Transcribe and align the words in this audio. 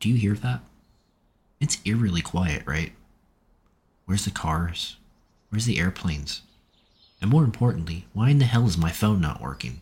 Do 0.00 0.08
you 0.08 0.16
hear 0.16 0.34
that? 0.34 0.60
It's 1.60 1.78
eerily 1.84 2.22
quiet, 2.22 2.62
right? 2.66 2.92
Where's 4.04 4.24
the 4.24 4.30
cars? 4.30 4.96
Where's 5.50 5.66
the 5.66 5.78
airplanes? 5.78 6.42
And 7.20 7.30
more 7.30 7.44
importantly, 7.44 8.06
why 8.12 8.30
in 8.30 8.38
the 8.38 8.44
hell 8.44 8.66
is 8.66 8.78
my 8.78 8.90
phone 8.90 9.20
not 9.20 9.40
working? 9.40 9.80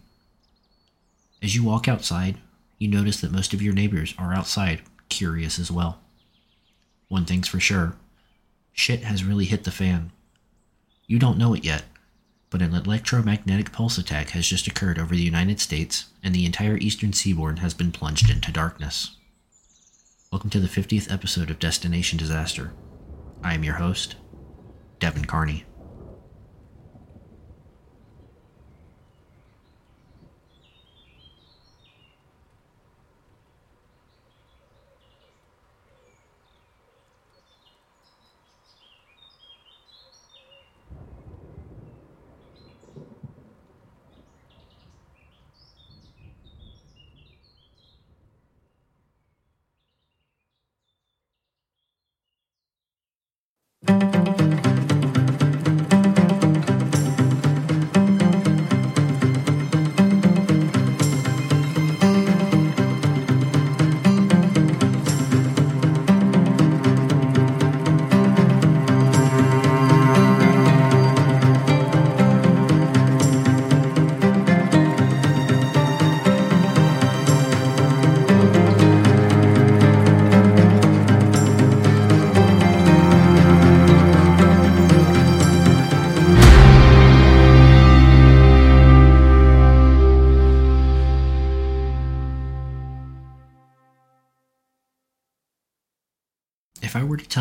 As 1.43 1.55
you 1.55 1.63
walk 1.63 1.87
outside, 1.87 2.39
you 2.79 2.89
notice 2.89 3.21
that 3.21 3.33
most 3.33 3.53
of 3.53 3.61
your 3.61 3.75
neighbors 3.75 4.15
are 4.19 4.33
outside, 4.33 4.83
curious 5.09 5.59
as 5.59 5.71
well. 5.71 6.01
One 7.09 7.25
thing's 7.25 7.49
for 7.49 7.61
sure 7.61 7.97
shit 8.73 9.03
has 9.03 9.25
really 9.25 9.47
hit 9.47 9.65
the 9.65 9.71
fan. 9.71 10.13
You 11.07 11.19
don't 11.19 11.39
know 11.39 11.55
it 11.55 11.65
yet, 11.65 11.85
but 12.51 12.61
an 12.61 12.75
electromagnetic 12.75 13.73
pulse 13.73 13.97
attack 13.97 14.31
has 14.31 14.47
just 14.47 14.67
occurred 14.67 14.99
over 14.99 15.15
the 15.15 15.23
United 15.23 15.61
States, 15.61 16.07
and 16.23 16.35
the 16.35 16.45
entire 16.45 16.77
eastern 16.77 17.15
seaboard 17.15 17.61
has 17.61 17.73
been 17.73 17.91
plunged 17.91 18.29
into 18.29 18.53
darkness. 18.53 19.16
Welcome 20.33 20.51
to 20.51 20.61
the 20.61 20.67
50th 20.67 21.11
episode 21.13 21.51
of 21.51 21.61
Destination 21.61 22.19
Disaster. 22.19 22.73
I 23.45 23.55
am 23.55 23.63
your 23.63 23.75
host, 23.75 24.17
Devin 24.99 25.25
Carney. 25.25 25.65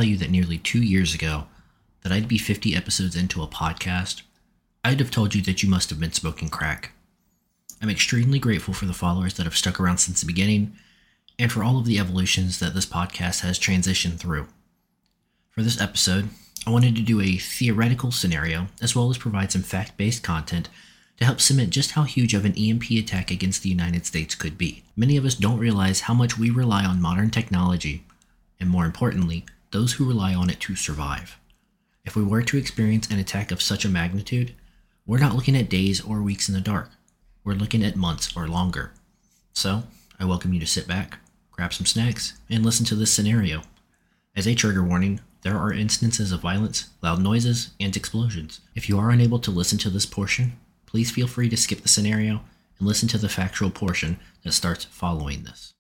You 0.05 0.17
that 0.17 0.29
nearly 0.29 0.57
two 0.57 0.81
years 0.81 1.13
ago 1.13 1.45
that 2.03 2.11
I'd 2.11 2.27
be 2.27 2.37
50 2.37 2.75
episodes 2.75 3.15
into 3.15 3.41
a 3.41 3.47
podcast, 3.47 4.21
I'd 4.83 4.99
have 4.99 5.11
told 5.11 5.33
you 5.33 5.41
that 5.43 5.63
you 5.63 5.69
must 5.69 5.89
have 5.89 5.99
been 5.99 6.13
smoking 6.13 6.49
crack. 6.49 6.91
I'm 7.81 7.89
extremely 7.89 8.39
grateful 8.39 8.73
for 8.73 8.85
the 8.85 8.93
followers 8.93 9.33
that 9.33 9.43
have 9.43 9.57
stuck 9.57 9.79
around 9.79 9.97
since 9.97 10.21
the 10.21 10.27
beginning 10.27 10.75
and 11.37 11.51
for 11.51 11.63
all 11.63 11.77
of 11.77 11.85
the 11.85 11.99
evolutions 11.99 12.59
that 12.59 12.73
this 12.73 12.85
podcast 12.85 13.41
has 13.41 13.59
transitioned 13.59 14.19
through. 14.19 14.47
For 15.49 15.61
this 15.61 15.81
episode, 15.81 16.29
I 16.67 16.71
wanted 16.71 16.95
to 16.95 17.01
do 17.01 17.21
a 17.21 17.37
theoretical 17.37 18.11
scenario 18.11 18.67
as 18.81 18.95
well 18.95 19.09
as 19.09 19.17
provide 19.17 19.51
some 19.51 19.61
fact 19.61 19.97
based 19.97 20.23
content 20.23 20.69
to 21.17 21.25
help 21.25 21.39
cement 21.39 21.69
just 21.69 21.91
how 21.91 22.03
huge 22.03 22.33
of 22.33 22.45
an 22.45 22.57
EMP 22.57 22.91
attack 22.91 23.31
against 23.31 23.63
the 23.63 23.69
United 23.69 24.05
States 24.05 24.35
could 24.35 24.57
be. 24.57 24.83
Many 24.95 25.15
of 25.17 25.25
us 25.25 25.35
don't 25.35 25.59
realize 25.59 26.01
how 26.01 26.13
much 26.13 26.37
we 26.37 26.49
rely 26.49 26.83
on 26.83 27.01
modern 27.01 27.29
technology, 27.29 28.03
and 28.59 28.69
more 28.69 28.85
importantly, 28.85 29.45
those 29.75 29.91
who 29.91 30.07
rely 30.07 30.33
on 30.33 30.49
it 30.49 30.61
to 30.61 30.73
survive. 30.73 31.37
If 32.05 32.15
we 32.15 32.23
were 32.23 32.43
to 32.43 32.57
experience 32.57 33.09
an 33.09 33.19
attack 33.19 33.51
of 33.51 33.61
such 33.61 33.83
a 33.83 33.89
magnitude, 33.89 34.55
we're 35.05 35.19
not 35.19 35.35
looking 35.35 35.57
at 35.57 35.69
days 35.69 35.99
or 35.99 36.21
weeks 36.21 36.47
in 36.47 36.55
the 36.55 36.61
dark. 36.61 36.91
We're 37.43 37.55
looking 37.55 37.83
at 37.83 37.97
months 37.97 38.37
or 38.37 38.47
longer. 38.47 38.93
So, 39.51 39.83
I 40.17 40.23
welcome 40.23 40.53
you 40.53 40.61
to 40.61 40.65
sit 40.65 40.87
back, 40.87 41.17
grab 41.51 41.73
some 41.73 41.85
snacks, 41.85 42.39
and 42.49 42.63
listen 42.63 42.85
to 42.85 42.95
this 42.95 43.11
scenario. 43.11 43.63
As 44.33 44.47
a 44.47 44.55
trigger 44.55 44.81
warning, 44.81 45.19
there 45.41 45.57
are 45.57 45.73
instances 45.73 46.31
of 46.31 46.39
violence, 46.39 46.91
loud 47.01 47.21
noises, 47.21 47.71
and 47.77 47.97
explosions. 47.97 48.61
If 48.75 48.87
you 48.87 48.97
are 48.97 49.09
unable 49.09 49.39
to 49.39 49.51
listen 49.51 49.77
to 49.79 49.89
this 49.89 50.05
portion, 50.05 50.53
please 50.85 51.11
feel 51.11 51.27
free 51.27 51.49
to 51.49 51.57
skip 51.57 51.81
the 51.81 51.89
scenario 51.89 52.39
and 52.79 52.87
listen 52.87 53.09
to 53.09 53.17
the 53.17 53.27
factual 53.27 53.71
portion 53.71 54.21
that 54.45 54.53
starts 54.53 54.85
following 54.85 55.43
this. 55.43 55.74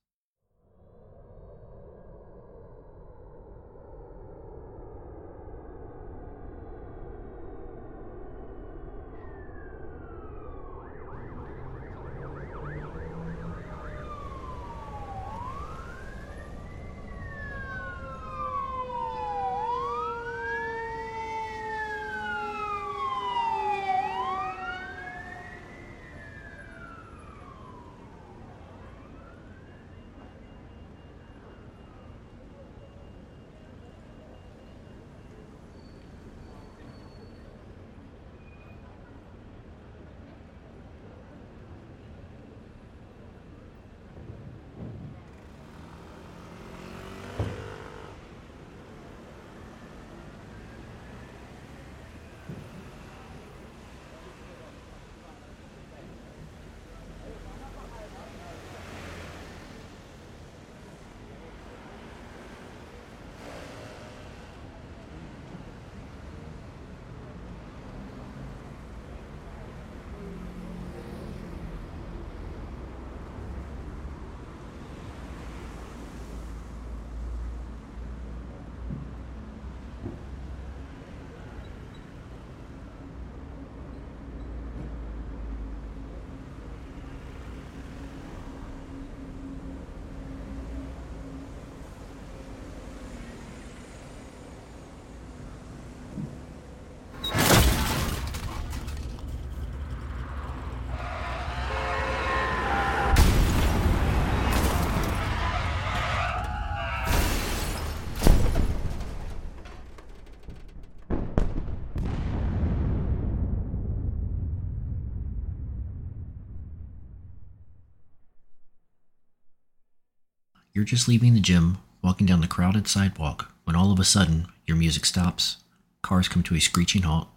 You're 120.75 120.83
just 120.83 121.07
leaving 121.07 121.33
the 121.33 121.39
gym, 121.39 121.77
walking 122.01 122.27
down 122.27 122.41
the 122.41 122.49
crowded 122.49 122.85
sidewalk, 122.85 123.49
when 123.63 123.77
all 123.77 123.93
of 123.93 123.99
a 123.99 124.03
sudden 124.03 124.47
your 124.65 124.75
music 124.75 125.05
stops, 125.05 125.55
cars 126.01 126.27
come 126.27 126.43
to 126.43 126.55
a 126.55 126.59
screeching 126.59 127.03
halt, 127.03 127.29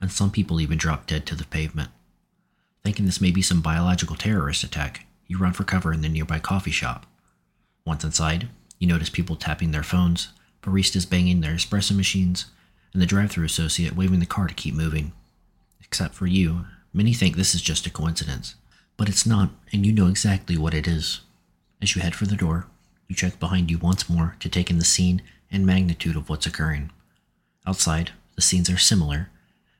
and 0.00 0.10
some 0.10 0.30
people 0.30 0.62
even 0.62 0.78
drop 0.78 1.06
dead 1.06 1.26
to 1.26 1.34
the 1.34 1.44
pavement. 1.44 1.90
Thinking 2.82 3.04
this 3.04 3.20
may 3.20 3.30
be 3.32 3.42
some 3.42 3.60
biological 3.60 4.16
terrorist 4.16 4.64
attack, 4.64 5.04
you 5.26 5.36
run 5.36 5.52
for 5.52 5.62
cover 5.62 5.92
in 5.92 6.00
the 6.00 6.08
nearby 6.08 6.38
coffee 6.38 6.70
shop. 6.70 7.04
Once 7.84 8.02
inside, 8.02 8.48
you 8.78 8.88
notice 8.88 9.10
people 9.10 9.36
tapping 9.36 9.72
their 9.72 9.82
phones, 9.82 10.28
baristas 10.62 11.08
banging 11.08 11.42
their 11.42 11.56
espresso 11.56 11.94
machines, 11.94 12.46
and 12.94 13.02
the 13.02 13.06
drive 13.06 13.30
through 13.30 13.44
associate 13.44 13.94
waving 13.94 14.20
the 14.20 14.26
car 14.26 14.46
to 14.46 14.54
keep 14.54 14.74
moving. 14.74 15.12
Except 15.82 16.14
for 16.14 16.26
you, 16.26 16.64
many 16.94 17.12
think 17.12 17.36
this 17.36 17.54
is 17.54 17.60
just 17.60 17.86
a 17.86 17.90
coincidence. 17.90 18.54
But 18.96 19.10
it's 19.10 19.26
not, 19.26 19.50
and 19.70 19.84
you 19.84 19.92
know 19.92 20.06
exactly 20.06 20.56
what 20.56 20.72
it 20.72 20.88
is. 20.88 21.20
As 21.82 21.94
you 21.94 22.00
head 22.02 22.14
for 22.14 22.24
the 22.24 22.36
door, 22.36 22.66
you 23.10 23.16
check 23.16 23.40
behind 23.40 23.70
you 23.70 23.76
once 23.76 24.08
more 24.08 24.36
to 24.38 24.48
take 24.48 24.70
in 24.70 24.78
the 24.78 24.84
scene 24.84 25.20
and 25.50 25.66
magnitude 25.66 26.14
of 26.14 26.28
what's 26.28 26.46
occurring. 26.46 26.90
Outside, 27.66 28.12
the 28.36 28.40
scenes 28.40 28.70
are 28.70 28.78
similar. 28.78 29.28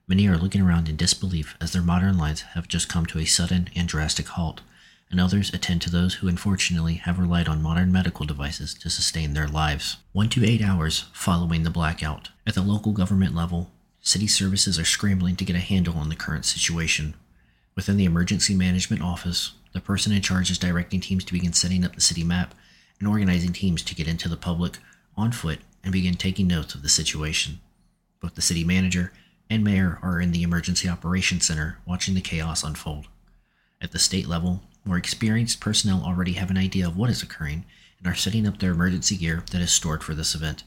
Many 0.09 0.27
are 0.27 0.37
looking 0.37 0.61
around 0.61 0.88
in 0.88 0.97
disbelief 0.97 1.55
as 1.61 1.73
their 1.73 1.81
modern 1.81 2.19
lives 2.19 2.43
have 2.55 2.67
just 2.67 2.88
come 2.88 3.06
to 3.06 3.21
a 3.21 3.25
sudden 3.25 3.71
and 3.77 3.87
drastic 3.87 4.27
halt, 4.27 4.62
and 5.12 5.21
others 5.21 5.55
attend 5.55 5.81
to 5.82 5.91
those 5.91 6.15
who 6.15 6.27
unfortunately 6.27 6.94
have 6.94 7.21
relied 7.21 7.49
on 7.49 7.62
modern 7.62 7.93
medical 7.93 8.27
devices 8.27 8.75
to 8.75 8.91
sustain 8.91 9.33
their 9.33 9.47
lives. 9.47 9.99
One 10.11 10.29
to 10.31 10.44
eight 10.44 10.61
hours 10.61 11.05
following 11.12 11.62
the 11.62 11.71
blackout. 11.71 12.31
At 12.49 12.55
the 12.55 12.62
local 12.62 12.91
government 12.91 13.37
level, 13.37 13.71
city 14.00 14.26
services 14.26 14.76
are 14.76 14.85
scrambling 14.85 15.37
to 15.37 15.44
get 15.44 15.55
a 15.55 15.61
handle 15.61 15.97
on 15.97 16.09
the 16.09 16.17
current 16.17 16.47
situation. 16.47 17.15
Within 17.76 17.97
the 17.97 18.06
emergency 18.06 18.56
management 18.56 19.03
office, 19.03 19.53
the 19.73 19.81
person 19.81 20.12
in 20.12 20.21
charge 20.21 20.50
is 20.50 20.59
directing 20.59 21.00
teams 21.00 21.23
to 21.23 21.33
begin 21.33 21.53
setting 21.53 21.85
up 21.85 21.94
the 21.94 22.00
city 22.00 22.25
map 22.25 22.56
and 23.00 23.08
organizing 23.08 23.52
teams 23.52 23.82
to 23.82 23.94
get 23.94 24.06
into 24.06 24.29
the 24.29 24.37
public 24.37 24.79
on 25.17 25.32
foot 25.32 25.58
and 25.82 25.93
begin 25.93 26.14
taking 26.14 26.47
notes 26.47 26.75
of 26.75 26.82
the 26.82 26.88
situation. 26.88 27.58
Both 28.20 28.35
the 28.35 28.43
city 28.43 28.62
manager 28.62 29.12
and 29.49 29.64
mayor 29.64 29.99
are 30.02 30.20
in 30.20 30.31
the 30.31 30.43
emergency 30.43 30.88
operations 30.88 31.47
center 31.47 31.79
watching 31.85 32.14
the 32.14 32.20
chaos 32.20 32.62
unfold. 32.62 33.06
At 33.81 33.93
the 33.93 33.99
state 33.99 34.29
level, 34.29 34.62
more 34.85 34.99
experienced 34.99 35.61
personnel 35.61 36.02
already 36.05 36.35
have 36.35 36.50
an 36.50 36.58
idea 36.58 36.87
of 36.87 36.97
what 36.97 37.11
is 37.11 37.23
occurring 37.23 37.64
and 37.99 38.06
are 38.06 38.14
setting 38.14 38.47
up 38.47 38.58
their 38.58 38.73
emergency 38.73 39.17
gear 39.17 39.43
that 39.50 39.61
is 39.61 39.73
stored 39.73 40.05
for 40.05 40.14
this 40.14 40.35
event. 40.35 40.64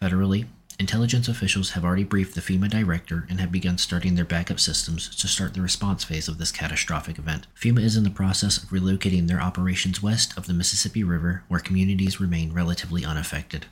Federally, 0.00 0.46
intelligence 0.78 1.28
officials 1.28 1.70
have 1.70 1.84
already 1.84 2.04
briefed 2.04 2.34
the 2.34 2.40
FEMA 2.40 2.68
director 2.68 3.26
and 3.28 3.40
have 3.40 3.52
begun 3.52 3.78
starting 3.78 4.14
their 4.14 4.24
backup 4.24 4.60
systems 4.60 5.14
to 5.16 5.28
start 5.28 5.54
the 5.54 5.62
response 5.62 6.04
phase 6.04 6.28
of 6.28 6.38
this 6.38 6.52
catastrophic 6.52 7.18
event. 7.18 7.46
FEMA 7.54 7.80
is 7.80 7.96
in 7.96 8.04
the 8.04 8.10
process 8.10 8.62
of 8.62 8.70
relocating 8.70 9.26
their 9.26 9.40
operations 9.40 10.02
west 10.02 10.36
of 10.36 10.46
the 10.46 10.52
Mississippi 10.52 11.02
River, 11.02 11.44
where 11.48 11.60
communities 11.60 12.20
remain 12.20 12.52
relatively 12.52 13.04
unaffected. 13.04 13.66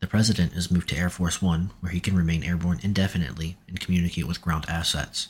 The 0.00 0.06
president 0.06 0.52
is 0.54 0.70
moved 0.70 0.88
to 0.90 0.96
Air 0.96 1.10
Force 1.10 1.40
One, 1.40 1.70
where 1.80 1.92
he 1.92 2.00
can 2.00 2.16
remain 2.16 2.42
airborne 2.42 2.80
indefinitely 2.82 3.56
and 3.68 3.80
communicate 3.80 4.26
with 4.26 4.42
ground 4.42 4.66
assets. 4.68 5.28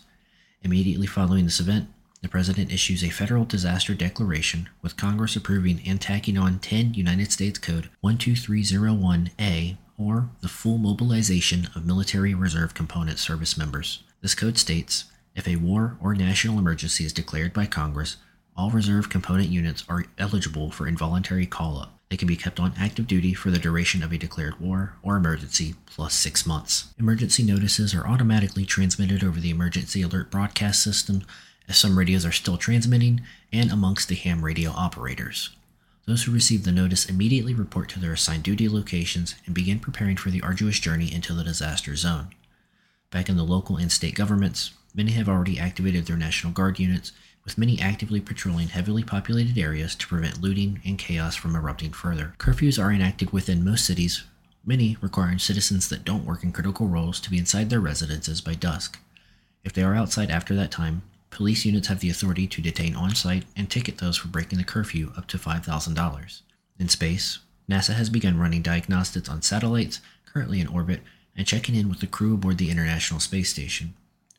Immediately 0.62 1.06
following 1.06 1.44
this 1.44 1.60
event, 1.60 1.88
the 2.22 2.28
President 2.28 2.72
issues 2.72 3.04
a 3.04 3.10
federal 3.10 3.44
disaster 3.44 3.94
declaration, 3.94 4.70
with 4.80 4.96
Congress 4.96 5.36
approving 5.36 5.82
and 5.86 6.00
tacking 6.00 6.38
on 6.38 6.58
10 6.58 6.94
United 6.94 7.30
States 7.30 7.58
Code 7.58 7.90
12301A, 8.02 9.76
or 9.98 10.30
the 10.40 10.48
full 10.48 10.78
mobilization 10.78 11.68
of 11.74 11.86
military 11.86 12.34
reserve 12.34 12.74
component 12.74 13.18
service 13.18 13.56
members. 13.56 14.02
This 14.20 14.34
code 14.34 14.58
states 14.58 15.04
if 15.34 15.48
a 15.48 15.56
war 15.56 15.96
or 16.00 16.14
national 16.14 16.58
emergency 16.58 17.04
is 17.04 17.12
declared 17.12 17.52
by 17.52 17.66
Congress, 17.66 18.16
all 18.56 18.70
reserve 18.70 19.10
component 19.10 19.48
units 19.48 19.84
are 19.88 20.04
eligible 20.16 20.70
for 20.70 20.86
involuntary 20.86 21.46
call 21.46 21.78
up. 21.78 21.98
They 22.08 22.16
can 22.16 22.28
be 22.28 22.36
kept 22.36 22.60
on 22.60 22.74
active 22.78 23.06
duty 23.06 23.34
for 23.34 23.50
the 23.50 23.58
duration 23.58 24.02
of 24.02 24.12
a 24.12 24.18
declared 24.18 24.60
war 24.60 24.94
or 25.02 25.16
emergency 25.16 25.74
plus 25.86 26.14
six 26.14 26.46
months. 26.46 26.94
Emergency 26.98 27.42
notices 27.42 27.94
are 27.94 28.06
automatically 28.06 28.64
transmitted 28.64 29.24
over 29.24 29.40
the 29.40 29.50
Emergency 29.50 30.02
Alert 30.02 30.30
Broadcast 30.30 30.82
System 30.82 31.24
as 31.68 31.78
some 31.78 31.98
radios 31.98 32.24
are 32.24 32.32
still 32.32 32.56
transmitting, 32.56 33.22
and 33.52 33.70
amongst 33.70 34.08
the 34.08 34.14
ham 34.14 34.44
radio 34.44 34.70
operators. 34.70 35.50
Those 36.06 36.24
who 36.24 36.32
receive 36.32 36.64
the 36.64 36.72
notice 36.72 37.06
immediately 37.06 37.54
report 37.54 37.88
to 37.90 37.98
their 37.98 38.12
assigned 38.12 38.42
duty 38.42 38.68
locations 38.68 39.34
and 39.46 39.54
begin 39.54 39.78
preparing 39.80 40.16
for 40.16 40.30
the 40.30 40.42
arduous 40.42 40.78
journey 40.78 41.12
into 41.12 41.32
the 41.32 41.44
disaster 41.44 41.96
zone. 41.96 42.28
Back 43.10 43.28
in 43.28 43.36
the 43.36 43.42
local 43.42 43.76
and 43.76 43.90
state 43.90 44.14
governments, 44.14 44.72
many 44.94 45.12
have 45.12 45.28
already 45.28 45.58
activated 45.58 46.06
their 46.06 46.16
National 46.16 46.52
Guard 46.52 46.78
units, 46.78 47.12
with 47.44 47.58
many 47.58 47.80
actively 47.80 48.20
patrolling 48.20 48.68
heavily 48.68 49.02
populated 49.02 49.58
areas 49.58 49.94
to 49.94 50.06
prevent 50.06 50.42
looting 50.42 50.80
and 50.84 50.98
chaos 50.98 51.36
from 51.36 51.54
erupting 51.54 51.92
further. 51.92 52.34
Curfews 52.38 52.82
are 52.82 52.92
enacted 52.92 53.32
within 53.32 53.64
most 53.64 53.84
cities, 53.84 54.24
many 54.64 54.96
requiring 55.00 55.38
citizens 55.38 55.88
that 55.88 56.04
don't 56.04 56.24
work 56.24 56.42
in 56.42 56.52
critical 56.52 56.86
roles 56.86 57.20
to 57.20 57.30
be 57.30 57.38
inside 57.38 57.70
their 57.70 57.80
residences 57.80 58.40
by 58.40 58.54
dusk. 58.54 58.98
If 59.62 59.72
they 59.72 59.82
are 59.82 59.94
outside 59.94 60.30
after 60.30 60.54
that 60.54 60.70
time, 60.70 61.02
Police 61.34 61.64
units 61.64 61.88
have 61.88 61.98
the 61.98 62.10
authority 62.10 62.46
to 62.46 62.62
detain 62.62 62.94
on 62.94 63.16
site 63.16 63.44
and 63.56 63.68
ticket 63.68 63.98
those 63.98 64.16
for 64.16 64.28
breaking 64.28 64.58
the 64.58 64.64
curfew 64.64 65.12
up 65.16 65.26
to 65.26 65.36
$5,000. 65.36 66.40
In 66.78 66.88
space, 66.88 67.40
NASA 67.68 67.94
has 67.94 68.08
begun 68.08 68.38
running 68.38 68.62
diagnostics 68.62 69.28
on 69.28 69.42
satellites 69.42 70.00
currently 70.32 70.60
in 70.60 70.68
orbit 70.68 71.00
and 71.36 71.44
checking 71.44 71.74
in 71.74 71.88
with 71.88 71.98
the 71.98 72.06
crew 72.06 72.34
aboard 72.34 72.58
the 72.58 72.70
International 72.70 73.18
Space 73.18 73.50
Station. 73.50 73.94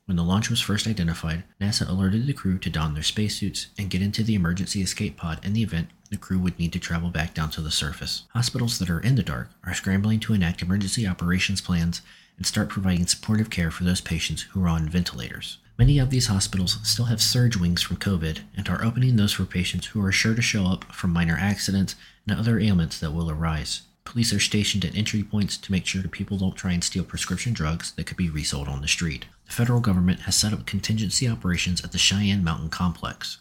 When 0.06 0.16
the 0.16 0.24
launch 0.24 0.50
was 0.50 0.62
first 0.62 0.88
identified, 0.88 1.44
NASA 1.60 1.86
alerted 1.86 2.28
the 2.28 2.34
crew 2.34 2.58
to 2.60 2.70
don 2.70 2.94
their 2.94 3.04
spacesuits 3.04 3.68
and 3.78 3.90
get 3.90 4.02
into 4.02 4.24
the 4.24 4.36
emergency 4.36 4.82
escape 4.82 5.18
pod 5.18 5.44
in 5.44 5.52
the 5.52 5.64
event 5.64 5.90
the 6.12 6.18
crew 6.18 6.40
would 6.40 6.58
need 6.58 6.72
to 6.72 6.80
travel 6.80 7.10
back 7.10 7.34
down 7.34 7.50
to 7.50 7.62
the 7.62 7.72
surface. 7.72 8.24
Hospitals 8.30 8.80
that 8.80 8.90
are 8.90 9.02
in 9.02 9.16
the 9.16 9.24
dark 9.24 9.50
are 9.66 9.74
scrambling 9.74 10.22
to 10.22 10.34
enact 10.34 10.62
emergency 10.62 11.06
operations 11.06 11.60
plans 11.60 12.02
and 12.38 12.46
start 12.46 12.70
providing 12.70 13.06
supportive 13.06 13.50
care 13.50 13.70
for 13.70 13.84
those 13.84 14.00
patients 14.00 14.44
who 14.44 14.64
are 14.64 14.70
on 14.70 14.88
ventilators. 14.88 15.58
Many 15.78 16.00
of 16.00 16.10
these 16.10 16.28
hospitals 16.28 16.80
still 16.84 17.06
have 17.06 17.22
surge 17.22 17.58
wings 17.58 17.82
from 17.82 17.98
COVID 17.98 18.40
and 18.56 18.70
are 18.70 18.84
opening 18.84 19.18
those 19.18 19.34
for 19.34 19.44
patients 19.44 19.88
who 19.88 20.04
are 20.06 20.12
sure 20.12 20.34
to 20.34 20.42
show 20.42 20.66
up 20.68 20.86
from 20.86 21.12
minor 21.12 21.38
accidents 21.38 21.96
and 22.26 22.40
other 22.40 22.60
ailments 22.60 22.98
that 23.00 23.12
will 23.12 23.30
arise. 23.30 23.82
Police 24.06 24.32
are 24.32 24.40
stationed 24.40 24.86
at 24.86 24.96
entry 24.96 25.22
points 25.22 25.58
to 25.58 25.72
make 25.74 25.86
sure 25.86 26.02
people 26.04 26.38
don't 26.38 26.56
try 26.56 26.72
and 26.72 26.84
steal 26.84 27.04
prescription 27.04 27.52
drugs 27.52 27.92
that 27.92 28.06
could 28.06 28.16
be 28.16 28.30
resold 28.30 28.70
on 28.70 28.82
the 28.82 28.88
street. 28.88 29.26
The 29.48 29.52
federal 29.52 29.82
government 29.82 30.22
has 30.22 30.38
set 30.38 30.54
up 30.54 30.66
contingency 30.66 31.28
operations 31.28 31.84
at 31.84 31.92
the 31.92 31.98
Cheyenne 31.98 32.44
Mountain 32.44 32.70
Complex. 32.70 33.40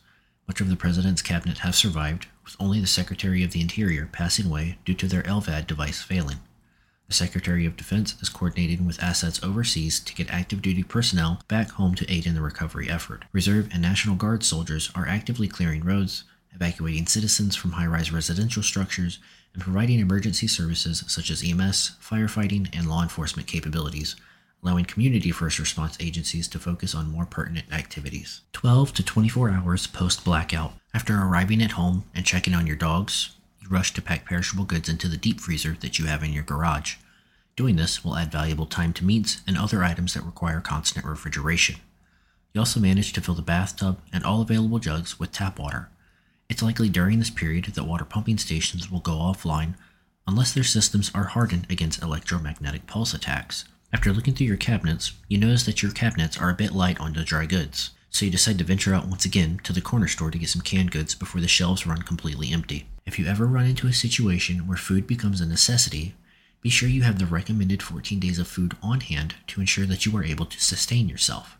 Much 0.48 0.60
of 0.60 0.68
the 0.68 0.76
president's 0.76 1.22
cabinet 1.22 1.58
have 1.58 1.76
survived, 1.76 2.26
with 2.44 2.56
only 2.58 2.80
the 2.80 2.86
Secretary 2.86 3.44
of 3.44 3.52
the 3.52 3.60
Interior 3.60 4.08
passing 4.10 4.46
away 4.46 4.78
due 4.84 4.94
to 4.94 5.06
their 5.06 5.22
LVAD 5.22 5.68
device 5.68 6.02
failing. 6.02 6.38
The 7.06 7.12
Secretary 7.12 7.66
of 7.66 7.76
Defense 7.76 8.16
is 8.22 8.30
coordinating 8.30 8.86
with 8.86 9.02
assets 9.02 9.42
overseas 9.42 10.00
to 10.00 10.14
get 10.14 10.30
active 10.30 10.62
duty 10.62 10.82
personnel 10.82 11.42
back 11.48 11.70
home 11.72 11.94
to 11.96 12.10
aid 12.10 12.26
in 12.26 12.34
the 12.34 12.40
recovery 12.40 12.88
effort. 12.88 13.24
Reserve 13.32 13.68
and 13.72 13.82
National 13.82 14.16
Guard 14.16 14.42
soldiers 14.42 14.90
are 14.94 15.06
actively 15.06 15.46
clearing 15.46 15.84
roads, 15.84 16.24
evacuating 16.54 17.06
citizens 17.06 17.56
from 17.56 17.72
high 17.72 17.86
rise 17.86 18.10
residential 18.10 18.62
structures, 18.62 19.18
and 19.52 19.62
providing 19.62 20.00
emergency 20.00 20.48
services 20.48 21.04
such 21.06 21.30
as 21.30 21.44
EMS, 21.44 21.96
firefighting, 22.02 22.68
and 22.76 22.88
law 22.88 23.02
enforcement 23.02 23.46
capabilities, 23.46 24.16
allowing 24.62 24.86
community 24.86 25.30
first 25.30 25.58
response 25.58 25.98
agencies 26.00 26.48
to 26.48 26.58
focus 26.58 26.94
on 26.94 27.12
more 27.12 27.26
pertinent 27.26 27.70
activities. 27.70 28.40
12 28.54 28.94
to 28.94 29.04
24 29.04 29.50
hours 29.50 29.86
post 29.86 30.24
blackout. 30.24 30.72
After 30.94 31.16
arriving 31.20 31.62
at 31.62 31.72
home 31.72 32.04
and 32.14 32.24
checking 32.24 32.54
on 32.54 32.66
your 32.66 32.76
dogs, 32.76 33.36
rush 33.70 33.92
to 33.94 34.02
pack 34.02 34.26
perishable 34.26 34.64
goods 34.64 34.88
into 34.88 35.08
the 35.08 35.16
deep 35.16 35.40
freezer 35.40 35.76
that 35.80 35.98
you 35.98 36.06
have 36.06 36.22
in 36.22 36.32
your 36.32 36.42
garage. 36.42 36.96
Doing 37.56 37.76
this 37.76 38.04
will 38.04 38.16
add 38.16 38.32
valuable 38.32 38.66
time 38.66 38.92
to 38.94 39.04
meats 39.04 39.40
and 39.46 39.56
other 39.56 39.84
items 39.84 40.14
that 40.14 40.24
require 40.24 40.60
constant 40.60 41.06
refrigeration. 41.06 41.76
You 42.52 42.60
also 42.60 42.80
manage 42.80 43.12
to 43.12 43.20
fill 43.20 43.34
the 43.34 43.42
bathtub 43.42 44.00
and 44.12 44.24
all 44.24 44.40
available 44.40 44.78
jugs 44.78 45.18
with 45.18 45.32
tap 45.32 45.58
water. 45.58 45.88
It's 46.48 46.62
likely 46.62 46.88
during 46.88 47.18
this 47.18 47.30
period 47.30 47.64
that 47.64 47.84
water 47.84 48.04
pumping 48.04 48.38
stations 48.38 48.90
will 48.90 49.00
go 49.00 49.12
offline 49.12 49.74
unless 50.26 50.52
their 50.52 50.64
systems 50.64 51.10
are 51.14 51.24
hardened 51.24 51.66
against 51.68 52.02
electromagnetic 52.02 52.86
pulse 52.86 53.14
attacks. 53.14 53.64
After 53.92 54.12
looking 54.12 54.34
through 54.34 54.46
your 54.46 54.56
cabinets, 54.56 55.12
you 55.28 55.38
notice 55.38 55.64
that 55.64 55.82
your 55.82 55.92
cabinets 55.92 56.38
are 56.38 56.50
a 56.50 56.54
bit 56.54 56.72
light 56.72 56.98
on 57.00 57.12
the 57.12 57.22
dry 57.22 57.46
goods, 57.46 57.90
so 58.14 58.24
you 58.24 58.30
decide 58.30 58.58
to 58.58 58.64
venture 58.64 58.94
out 58.94 59.08
once 59.08 59.24
again 59.24 59.60
to 59.64 59.72
the 59.72 59.80
corner 59.80 60.06
store 60.06 60.30
to 60.30 60.38
get 60.38 60.48
some 60.48 60.62
canned 60.62 60.92
goods 60.92 61.16
before 61.16 61.40
the 61.40 61.48
shelves 61.48 61.84
run 61.84 62.00
completely 62.02 62.52
empty. 62.52 62.86
If 63.04 63.18
you 63.18 63.26
ever 63.26 63.44
run 63.44 63.66
into 63.66 63.88
a 63.88 63.92
situation 63.92 64.68
where 64.68 64.76
food 64.76 65.04
becomes 65.04 65.40
a 65.40 65.46
necessity, 65.46 66.14
be 66.60 66.70
sure 66.70 66.88
you 66.88 67.02
have 67.02 67.18
the 67.18 67.26
recommended 67.26 67.82
14 67.82 68.20
days 68.20 68.38
of 68.38 68.46
food 68.46 68.76
on 68.80 69.00
hand 69.00 69.34
to 69.48 69.60
ensure 69.60 69.84
that 69.86 70.06
you 70.06 70.16
are 70.16 70.22
able 70.22 70.46
to 70.46 70.60
sustain 70.60 71.08
yourself. 71.08 71.58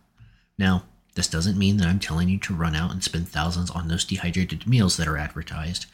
Now, 0.56 0.84
this 1.16 1.26
doesn't 1.26 1.58
mean 1.58 1.78
that 1.78 1.88
I'm 1.88 1.98
telling 1.98 2.28
you 2.28 2.38
to 2.38 2.54
run 2.54 2.76
out 2.76 2.92
and 2.92 3.02
spend 3.02 3.28
thousands 3.28 3.68
on 3.72 3.88
those 3.88 4.04
dehydrated 4.04 4.64
meals 4.64 4.96
that 4.96 5.08
are 5.08 5.18
advertised, 5.18 5.86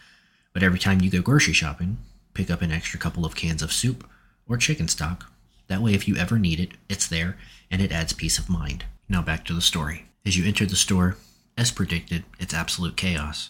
but 0.52 0.62
every 0.62 0.78
time 0.78 1.00
you 1.00 1.08
go 1.08 1.22
grocery 1.22 1.54
shopping, 1.54 1.96
pick 2.34 2.50
up 2.50 2.60
an 2.60 2.70
extra 2.70 3.00
couple 3.00 3.24
of 3.24 3.34
cans 3.34 3.62
of 3.62 3.72
soup 3.72 4.06
or 4.46 4.58
chicken 4.58 4.88
stock. 4.88 5.32
That 5.68 5.80
way, 5.80 5.94
if 5.94 6.06
you 6.06 6.16
ever 6.16 6.38
need 6.38 6.60
it, 6.60 6.72
it's 6.90 7.08
there 7.08 7.38
and 7.70 7.80
it 7.80 7.92
adds 7.92 8.12
peace 8.12 8.38
of 8.38 8.50
mind. 8.50 8.84
Now, 9.08 9.22
back 9.22 9.46
to 9.46 9.54
the 9.54 9.62
story. 9.62 10.09
As 10.24 10.36
you 10.36 10.44
enter 10.44 10.66
the 10.66 10.76
store, 10.76 11.16
as 11.56 11.70
predicted, 11.70 12.24
it's 12.38 12.52
absolute 12.52 12.96
chaos. 12.96 13.48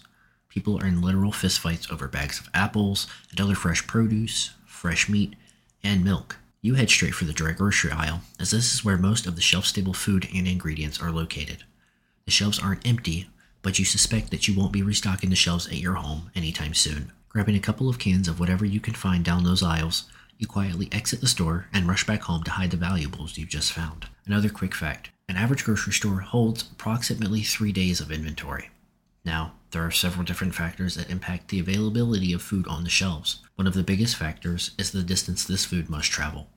People 0.48 0.80
are 0.80 0.86
in 0.86 1.02
literal 1.02 1.32
fistfights 1.32 1.90
over 1.90 2.06
bags 2.06 2.38
of 2.38 2.48
apples 2.54 3.08
and 3.30 3.40
other 3.40 3.56
fresh 3.56 3.86
produce, 3.86 4.52
fresh 4.66 5.08
meat, 5.08 5.34
and 5.82 6.04
milk. 6.04 6.36
You 6.62 6.74
head 6.74 6.88
straight 6.88 7.14
for 7.14 7.24
the 7.24 7.32
dry 7.32 7.52
grocery 7.52 7.90
aisle, 7.90 8.20
as 8.38 8.52
this 8.52 8.72
is 8.72 8.84
where 8.84 8.98
most 8.98 9.26
of 9.26 9.34
the 9.34 9.42
shelf 9.42 9.64
stable 9.64 9.94
food 9.94 10.28
and 10.32 10.46
ingredients 10.46 11.00
are 11.00 11.10
located. 11.10 11.64
The 12.24 12.30
shelves 12.30 12.60
aren't 12.60 12.86
empty, 12.86 13.28
but 13.62 13.78
you 13.78 13.84
suspect 13.84 14.30
that 14.30 14.46
you 14.46 14.54
won't 14.54 14.72
be 14.72 14.82
restocking 14.82 15.30
the 15.30 15.36
shelves 15.36 15.66
at 15.66 15.78
your 15.78 15.94
home 15.94 16.30
anytime 16.36 16.74
soon. 16.74 17.10
Grabbing 17.28 17.56
a 17.56 17.60
couple 17.60 17.88
of 17.88 17.98
cans 17.98 18.28
of 18.28 18.38
whatever 18.38 18.64
you 18.64 18.78
can 18.78 18.94
find 18.94 19.24
down 19.24 19.42
those 19.42 19.62
aisles, 19.62 20.04
you 20.38 20.46
quietly 20.46 20.88
exit 20.92 21.20
the 21.20 21.26
store 21.26 21.66
and 21.72 21.88
rush 21.88 22.06
back 22.06 22.22
home 22.22 22.44
to 22.44 22.52
hide 22.52 22.70
the 22.70 22.76
valuables 22.76 23.36
you've 23.36 23.48
just 23.48 23.72
found. 23.72 24.06
Another 24.24 24.48
quick 24.48 24.74
fact 24.74 25.10
an 25.30 25.36
average 25.36 25.62
grocery 25.64 25.92
store 25.92 26.18
holds 26.18 26.68
approximately 26.72 27.42
three 27.42 27.70
days 27.70 28.00
of 28.00 28.10
inventory. 28.10 28.68
Now, 29.24 29.52
there 29.70 29.86
are 29.86 29.92
several 29.92 30.24
different 30.24 30.56
factors 30.56 30.96
that 30.96 31.08
impact 31.08 31.48
the 31.48 31.60
availability 31.60 32.32
of 32.32 32.42
food 32.42 32.66
on 32.66 32.82
the 32.82 32.90
shelves. 32.90 33.38
One 33.54 33.68
of 33.68 33.74
the 33.74 33.84
biggest 33.84 34.16
factors 34.16 34.72
is 34.76 34.90
the 34.90 35.04
distance 35.04 35.44
this 35.44 35.64
food 35.64 35.88
must 35.88 36.10
travel. 36.10 36.48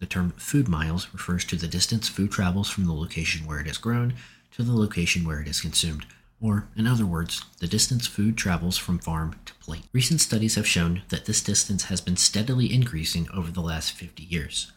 The 0.00 0.06
term 0.06 0.30
food 0.32 0.66
miles 0.66 1.08
refers 1.12 1.44
to 1.44 1.56
the 1.56 1.68
distance 1.68 2.08
food 2.08 2.32
travels 2.32 2.68
from 2.68 2.86
the 2.86 2.92
location 2.92 3.46
where 3.46 3.60
it 3.60 3.68
is 3.68 3.78
grown 3.78 4.14
to 4.50 4.64
the 4.64 4.74
location 4.74 5.24
where 5.24 5.40
it 5.40 5.46
is 5.46 5.60
consumed, 5.60 6.04
or, 6.40 6.66
in 6.76 6.88
other 6.88 7.06
words, 7.06 7.44
the 7.60 7.68
distance 7.68 8.08
food 8.08 8.36
travels 8.36 8.76
from 8.76 8.98
farm 8.98 9.36
to 9.46 9.54
plate. 9.54 9.84
Recent 9.92 10.20
studies 10.20 10.56
have 10.56 10.66
shown 10.66 11.02
that 11.10 11.26
this 11.26 11.40
distance 11.40 11.84
has 11.84 12.00
been 12.00 12.16
steadily 12.16 12.72
increasing 12.74 13.28
over 13.32 13.52
the 13.52 13.60
last 13.60 13.92
50 13.92 14.24
years. 14.24 14.72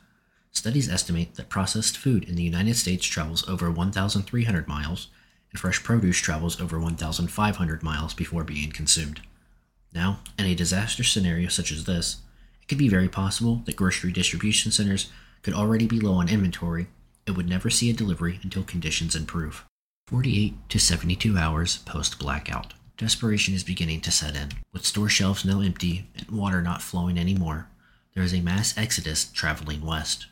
Studies 0.51 0.89
estimate 0.89 1.36
that 1.36 1.50
processed 1.50 1.98
food 1.98 2.25
in 2.25 2.36
the 2.36 2.43
United 2.43 2.75
States 2.75 3.05
travels 3.05 3.48
over 3.48 3.72
1,300 3.72 4.67
miles, 4.67 5.08
and 5.51 5.60
fresh 5.60 5.81
produce 5.81 6.17
travels 6.17 6.60
over 6.60 6.79
1,500 6.79 7.84
miles 7.84 8.13
before 8.13 8.43
being 8.43 8.72
consumed. 8.72 9.22
Now, 9.93 10.20
in 10.38 10.46
a 10.46 10.55
disaster 10.55 11.03
scenario 11.03 11.48
such 11.50 11.72
as 11.72 11.86
this, 11.86 12.17
it 12.62 12.67
could 12.67 12.77
be 12.77 12.89
very 12.89 13.10
possible 13.10 13.62
that 13.65 13.75
grocery 13.75 14.12
distribution 14.12 14.72
centers 14.72 15.12
could 15.41 15.53
already 15.53 15.88
be 15.88 16.00
low 16.00 16.13
on 16.13 16.29
inventory 16.29 16.88
and 17.25 17.36
would 17.36 17.50
never 17.50 17.70
see 17.70 17.89
a 17.89 17.93
delivery 17.93 18.39
until 18.43 18.63
conditions 18.63 19.15
improve. 19.15 19.65
48 20.08 20.70
to 20.70 20.79
72 20.79 21.38
hours 21.38 21.77
post 21.79 22.20
blackout. 22.20 22.74
Desperation 22.98 23.53
is 23.53 23.63
beginning 23.63 24.01
to 24.01 24.12
set 24.12 24.36
in. 24.36 24.50
With 24.74 24.86
store 24.86 25.10
shelves 25.10 25.46
now 25.46 25.62
empty 25.62 26.10
and 26.15 26.29
water 26.29 26.62
not 26.62 26.81
flowing 26.81 27.17
anymore, 27.17 27.67
there 28.13 28.24
is 28.24 28.34
a 28.34 28.41
mass 28.41 28.77
exodus 28.77 29.25
traveling 29.25 29.81
west. 29.81 30.27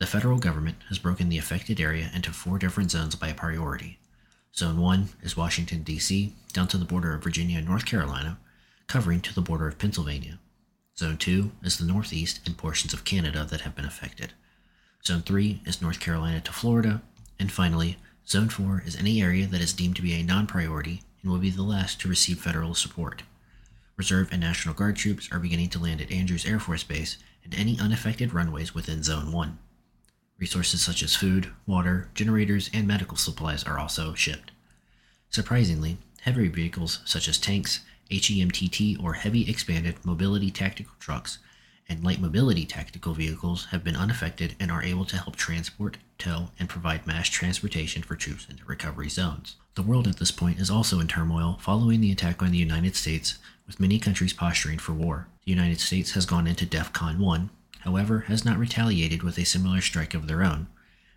The 0.00 0.06
federal 0.06 0.38
government 0.38 0.78
has 0.88 0.98
broken 0.98 1.28
the 1.28 1.38
affected 1.38 1.80
area 1.80 2.10
into 2.14 2.32
four 2.32 2.58
different 2.58 2.90
zones 2.90 3.14
by 3.14 3.32
priority. 3.32 3.98
Zone 4.56 4.78
1 4.78 5.10
is 5.22 5.36
Washington, 5.36 5.82
D.C., 5.82 6.32
down 6.52 6.68
to 6.68 6.76
the 6.76 6.84
border 6.84 7.14
of 7.14 7.22
Virginia 7.22 7.58
and 7.58 7.66
North 7.66 7.86
Carolina, 7.86 8.38
covering 8.86 9.20
to 9.20 9.34
the 9.34 9.40
border 9.40 9.68
of 9.68 9.78
Pennsylvania. 9.78 10.38
Zone 10.98 11.16
2 11.16 11.52
is 11.62 11.78
the 11.78 11.84
Northeast 11.84 12.40
and 12.46 12.56
portions 12.56 12.92
of 12.92 13.04
Canada 13.04 13.44
that 13.48 13.62
have 13.62 13.74
been 13.74 13.84
affected. 13.84 14.32
Zone 15.04 15.22
3 15.22 15.62
is 15.66 15.82
North 15.82 16.00
Carolina 16.00 16.40
to 16.40 16.52
Florida. 16.52 17.02
And 17.38 17.50
finally, 17.50 17.96
Zone 18.26 18.48
4 18.48 18.84
is 18.86 18.96
any 18.96 19.20
area 19.20 19.46
that 19.46 19.60
is 19.60 19.72
deemed 19.72 19.96
to 19.96 20.02
be 20.02 20.14
a 20.14 20.22
non 20.22 20.46
priority 20.46 21.02
and 21.22 21.30
will 21.30 21.38
be 21.38 21.50
the 21.50 21.62
last 21.62 22.00
to 22.00 22.08
receive 22.08 22.38
federal 22.38 22.74
support. 22.74 23.22
Reserve 23.96 24.28
and 24.32 24.40
National 24.40 24.74
Guard 24.74 24.96
troops 24.96 25.28
are 25.30 25.38
beginning 25.38 25.68
to 25.70 25.78
land 25.78 26.00
at 26.00 26.10
Andrews 26.10 26.46
Air 26.46 26.58
Force 26.58 26.84
Base 26.84 27.18
and 27.44 27.54
any 27.54 27.78
unaffected 27.78 28.32
runways 28.32 28.74
within 28.74 29.02
Zone 29.02 29.30
1. 29.32 29.58
Resources 30.38 30.82
such 30.82 31.02
as 31.02 31.14
food, 31.14 31.50
water, 31.66 32.08
generators, 32.14 32.68
and 32.72 32.86
medical 32.86 33.16
supplies 33.16 33.64
are 33.64 33.78
also 33.78 34.14
shipped. 34.14 34.50
Surprisingly, 35.30 35.98
heavy 36.22 36.48
vehicles 36.48 37.00
such 37.04 37.28
as 37.28 37.38
tanks, 37.38 37.80
HEMTT 38.10 39.02
or 39.02 39.14
Heavy 39.14 39.48
Expanded 39.48 40.04
Mobility 40.04 40.50
Tactical 40.50 40.94
Trucks, 40.98 41.38
and 41.88 42.02
light 42.02 42.20
mobility 42.20 42.64
tactical 42.64 43.14
vehicles 43.14 43.66
have 43.66 43.84
been 43.84 43.96
unaffected 43.96 44.54
and 44.58 44.70
are 44.70 44.82
able 44.82 45.04
to 45.04 45.16
help 45.16 45.36
transport, 45.36 45.98
tow, 46.18 46.50
and 46.58 46.68
provide 46.68 47.06
mass 47.06 47.28
transportation 47.28 48.02
for 48.02 48.16
troops 48.16 48.46
into 48.48 48.64
recovery 48.64 49.08
zones. 49.08 49.56
The 49.74 49.82
world 49.82 50.06
at 50.08 50.16
this 50.16 50.30
point 50.30 50.58
is 50.58 50.70
also 50.70 51.00
in 51.00 51.08
turmoil 51.08 51.58
following 51.60 52.00
the 52.00 52.12
attack 52.12 52.42
on 52.42 52.52
the 52.52 52.58
United 52.58 52.96
States, 52.96 53.38
with 53.66 53.80
many 53.80 53.98
countries 53.98 54.32
posturing 54.32 54.78
for 54.78 54.92
war. 54.92 55.28
The 55.44 55.52
United 55.52 55.80
States 55.80 56.12
has 56.12 56.26
gone 56.26 56.46
into 56.46 56.66
DEFCON 56.66 57.18
1, 57.18 57.50
however, 57.84 58.20
has 58.28 58.44
not 58.44 58.58
retaliated 58.58 59.22
with 59.22 59.38
a 59.38 59.44
similar 59.44 59.80
strike 59.80 60.14
of 60.14 60.26
their 60.26 60.42
own. 60.42 60.66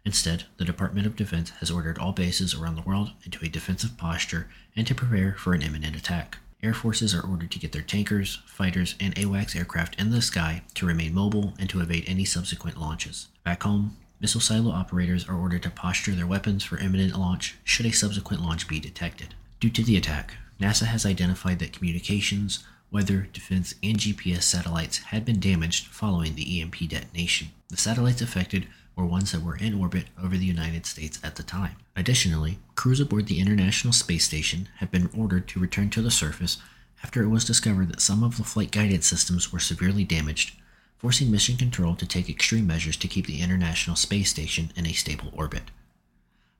Instead, 0.05 0.45
the 0.57 0.65
Department 0.65 1.05
of 1.05 1.15
Defense 1.15 1.49
has 1.59 1.71
ordered 1.71 1.97
all 1.97 2.13
bases 2.13 2.53
around 2.53 2.75
the 2.75 2.81
world 2.81 3.11
into 3.25 3.43
a 3.43 3.49
defensive 3.49 3.97
posture 3.97 4.47
and 4.75 4.87
to 4.87 4.95
prepare 4.95 5.35
for 5.37 5.53
an 5.53 5.61
imminent 5.61 5.95
attack. 5.95 6.37
Air 6.63 6.73
forces 6.73 7.13
are 7.13 7.21
ordered 7.21 7.51
to 7.51 7.59
get 7.59 7.71
their 7.71 7.81
tankers, 7.81 8.39
fighters, 8.45 8.95
and 8.99 9.13
AWACS 9.15 9.55
aircraft 9.55 9.99
in 9.99 10.11
the 10.11 10.21
sky 10.21 10.63
to 10.75 10.85
remain 10.85 11.13
mobile 11.13 11.53
and 11.59 11.69
to 11.69 11.81
evade 11.81 12.05
any 12.07 12.25
subsequent 12.25 12.79
launches. 12.79 13.27
Back 13.43 13.63
home, 13.63 13.97
missile 14.19 14.41
silo 14.41 14.71
operators 14.71 15.27
are 15.27 15.37
ordered 15.37 15.63
to 15.63 15.69
posture 15.69 16.13
their 16.13 16.25
weapons 16.25 16.63
for 16.63 16.77
imminent 16.79 17.17
launch 17.17 17.57
should 17.63 17.85
a 17.85 17.91
subsequent 17.91 18.41
launch 18.41 18.67
be 18.67 18.79
detected. 18.79 19.35
Due 19.59 19.69
to 19.69 19.83
the 19.83 19.97
attack, 19.97 20.35
NASA 20.59 20.85
has 20.85 21.05
identified 21.05 21.59
that 21.59 21.73
communications, 21.73 22.63
weather, 22.91 23.27
defense, 23.33 23.75
and 23.83 23.97
GPS 23.97 24.43
satellites 24.43 24.97
had 24.97 25.25
been 25.25 25.39
damaged 25.39 25.87
following 25.87 26.35
the 26.35 26.61
EMP 26.61 26.77
detonation. 26.89 27.49
The 27.69 27.77
satellites 27.77 28.21
affected 28.21 28.67
were 28.95 29.05
ones 29.05 29.31
that 29.31 29.43
were 29.43 29.57
in 29.57 29.79
orbit 29.79 30.05
over 30.21 30.37
the 30.37 30.45
United 30.45 30.85
States 30.85 31.19
at 31.23 31.35
the 31.35 31.43
time. 31.43 31.75
Additionally, 31.95 32.59
crews 32.75 32.99
aboard 32.99 33.27
the 33.27 33.39
International 33.39 33.93
Space 33.93 34.25
Station 34.25 34.69
have 34.77 34.91
been 34.91 35.09
ordered 35.15 35.47
to 35.49 35.59
return 35.59 35.89
to 35.91 36.01
the 36.01 36.11
surface 36.11 36.57
after 37.03 37.21
it 37.21 37.29
was 37.29 37.45
discovered 37.45 37.89
that 37.89 38.01
some 38.01 38.23
of 38.23 38.37
the 38.37 38.43
flight 38.43 38.71
guidance 38.71 39.05
systems 39.05 39.53
were 39.53 39.59
severely 39.59 40.03
damaged, 40.03 40.55
forcing 40.97 41.29
Mission 41.29 41.57
Control 41.57 41.95
to 41.95 42.07
take 42.07 42.29
extreme 42.29 42.65
measures 42.65 42.97
to 42.97 43.07
keep 43.07 43.27
the 43.27 43.41
International 43.41 43.95
Space 43.95 44.31
Station 44.31 44.71
in 44.75 44.87
a 44.87 44.93
stable 44.93 45.31
orbit. 45.33 45.63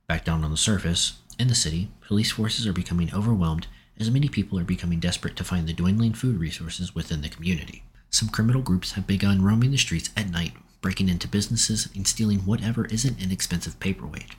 Back 0.07 0.25
down 0.25 0.43
on 0.43 0.51
the 0.51 0.57
surface, 0.57 1.17
in 1.39 1.47
the 1.47 1.55
city, 1.55 1.89
police 2.01 2.31
forces 2.31 2.67
are 2.67 2.73
becoming 2.73 3.13
overwhelmed 3.13 3.67
as 3.99 4.11
many 4.11 4.29
people 4.29 4.59
are 4.59 4.63
becoming 4.63 4.99
desperate 4.99 5.35
to 5.35 5.43
find 5.43 5.67
the 5.67 5.73
dwindling 5.73 6.13
food 6.13 6.39
resources 6.39 6.93
within 6.93 7.21
the 7.21 7.29
community. 7.29 7.83
Some 8.09 8.29
criminal 8.29 8.61
groups 8.61 8.93
have 8.93 9.07
begun 9.07 9.41
roaming 9.41 9.71
the 9.71 9.77
streets 9.77 10.09
at 10.15 10.29
night, 10.29 10.53
breaking 10.81 11.09
into 11.09 11.27
businesses 11.27 11.89
and 11.95 12.07
stealing 12.07 12.39
whatever 12.39 12.85
isn't 12.85 13.17
an 13.17 13.23
inexpensive 13.23 13.79
paperweight. 13.79 14.35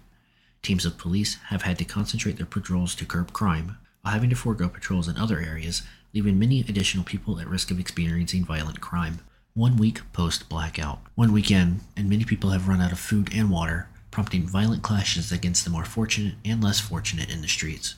Teams 0.62 0.84
of 0.84 0.98
police 0.98 1.36
have 1.48 1.62
had 1.62 1.78
to 1.78 1.84
concentrate 1.84 2.36
their 2.36 2.46
patrols 2.46 2.94
to 2.94 3.04
curb 3.04 3.32
crime, 3.32 3.76
while 4.02 4.14
having 4.14 4.30
to 4.30 4.36
forego 4.36 4.68
patrols 4.68 5.08
in 5.08 5.16
other 5.16 5.40
areas, 5.40 5.82
leaving 6.14 6.38
many 6.38 6.60
additional 6.60 7.04
people 7.04 7.38
at 7.40 7.48
risk 7.48 7.70
of 7.70 7.78
experiencing 7.78 8.44
violent 8.44 8.80
crime. 8.80 9.20
One 9.54 9.76
week 9.76 10.00
post 10.12 10.48
blackout. 10.48 11.00
One 11.14 11.32
weekend, 11.32 11.80
and 11.96 12.08
many 12.08 12.24
people 12.24 12.50
have 12.50 12.68
run 12.68 12.80
out 12.80 12.92
of 12.92 12.98
food 12.98 13.30
and 13.34 13.50
water, 13.50 13.88
prompting 14.10 14.46
violent 14.46 14.82
clashes 14.82 15.30
against 15.30 15.64
the 15.64 15.70
more 15.70 15.84
fortunate 15.84 16.34
and 16.44 16.62
less 16.62 16.80
fortunate 16.80 17.30
in 17.30 17.42
the 17.42 17.48
streets. 17.48 17.96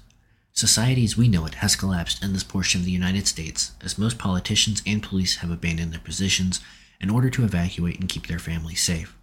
Society 0.53 1.05
as 1.05 1.17
we 1.17 1.29
know 1.29 1.47
it 1.47 1.55
has 1.57 1.77
collapsed 1.77 2.23
in 2.23 2.33
this 2.33 2.43
portion 2.43 2.81
of 2.81 2.85
the 2.85 2.91
United 2.91 3.27
States 3.27 3.73
as 3.83 3.97
most 3.97 4.19
politicians 4.19 4.83
and 4.87 5.03
police 5.03 5.37
have 5.37 5.51
abandoned 5.51 5.93
their 5.93 6.01
positions 6.01 6.61
in 7.01 7.09
order 7.09 7.31
to 7.31 7.45
evacuate 7.45 7.99
and 7.99 8.09
keep 8.09 8.27
their 8.27 8.39
families 8.39 8.83
safe. 8.83 9.17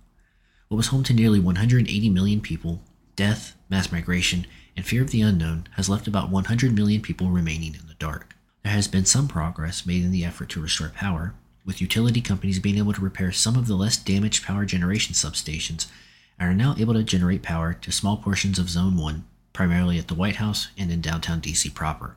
What 0.67 0.77
was 0.77 0.87
home 0.87 1.03
to 1.03 1.13
nearly 1.13 1.39
180 1.39 2.09
million 2.09 2.41
people, 2.41 2.81
death, 3.15 3.55
mass 3.69 3.91
migration, 3.91 4.47
and 4.75 4.85
fear 4.85 5.01
of 5.01 5.11
the 5.11 5.21
unknown 5.21 5.67
has 5.75 5.89
left 5.89 6.07
about 6.07 6.29
100 6.29 6.73
million 6.73 7.01
people 7.01 7.29
remaining 7.29 7.75
in 7.75 7.87
the 7.87 7.93
dark. 7.99 8.35
There 8.63 8.73
has 8.73 8.87
been 8.87 9.05
some 9.05 9.27
progress 9.27 9.85
made 9.85 10.03
in 10.03 10.11
the 10.11 10.25
effort 10.25 10.49
to 10.49 10.61
restore 10.61 10.89
power, 10.89 11.33
with 11.65 11.81
utility 11.81 12.21
companies 12.21 12.59
being 12.59 12.77
able 12.77 12.93
to 12.93 13.01
repair 13.01 13.31
some 13.31 13.55
of 13.55 13.67
the 13.67 13.75
less 13.75 13.97
damaged 13.97 14.45
power 14.45 14.65
generation 14.65 15.13
substations 15.13 15.87
and 16.39 16.49
are 16.49 16.53
now 16.53 16.75
able 16.77 16.93
to 16.93 17.03
generate 17.03 17.43
power 17.43 17.73
to 17.73 17.91
small 17.91 18.17
portions 18.17 18.57
of 18.57 18.69
Zone 18.69 18.97
1 18.97 19.25
primarily 19.57 19.97
at 19.97 20.07
the 20.07 20.13
White 20.13 20.35
House 20.35 20.67
and 20.77 20.91
in 20.91 21.01
downtown 21.01 21.41
DC 21.41 21.73
proper. 21.73 22.15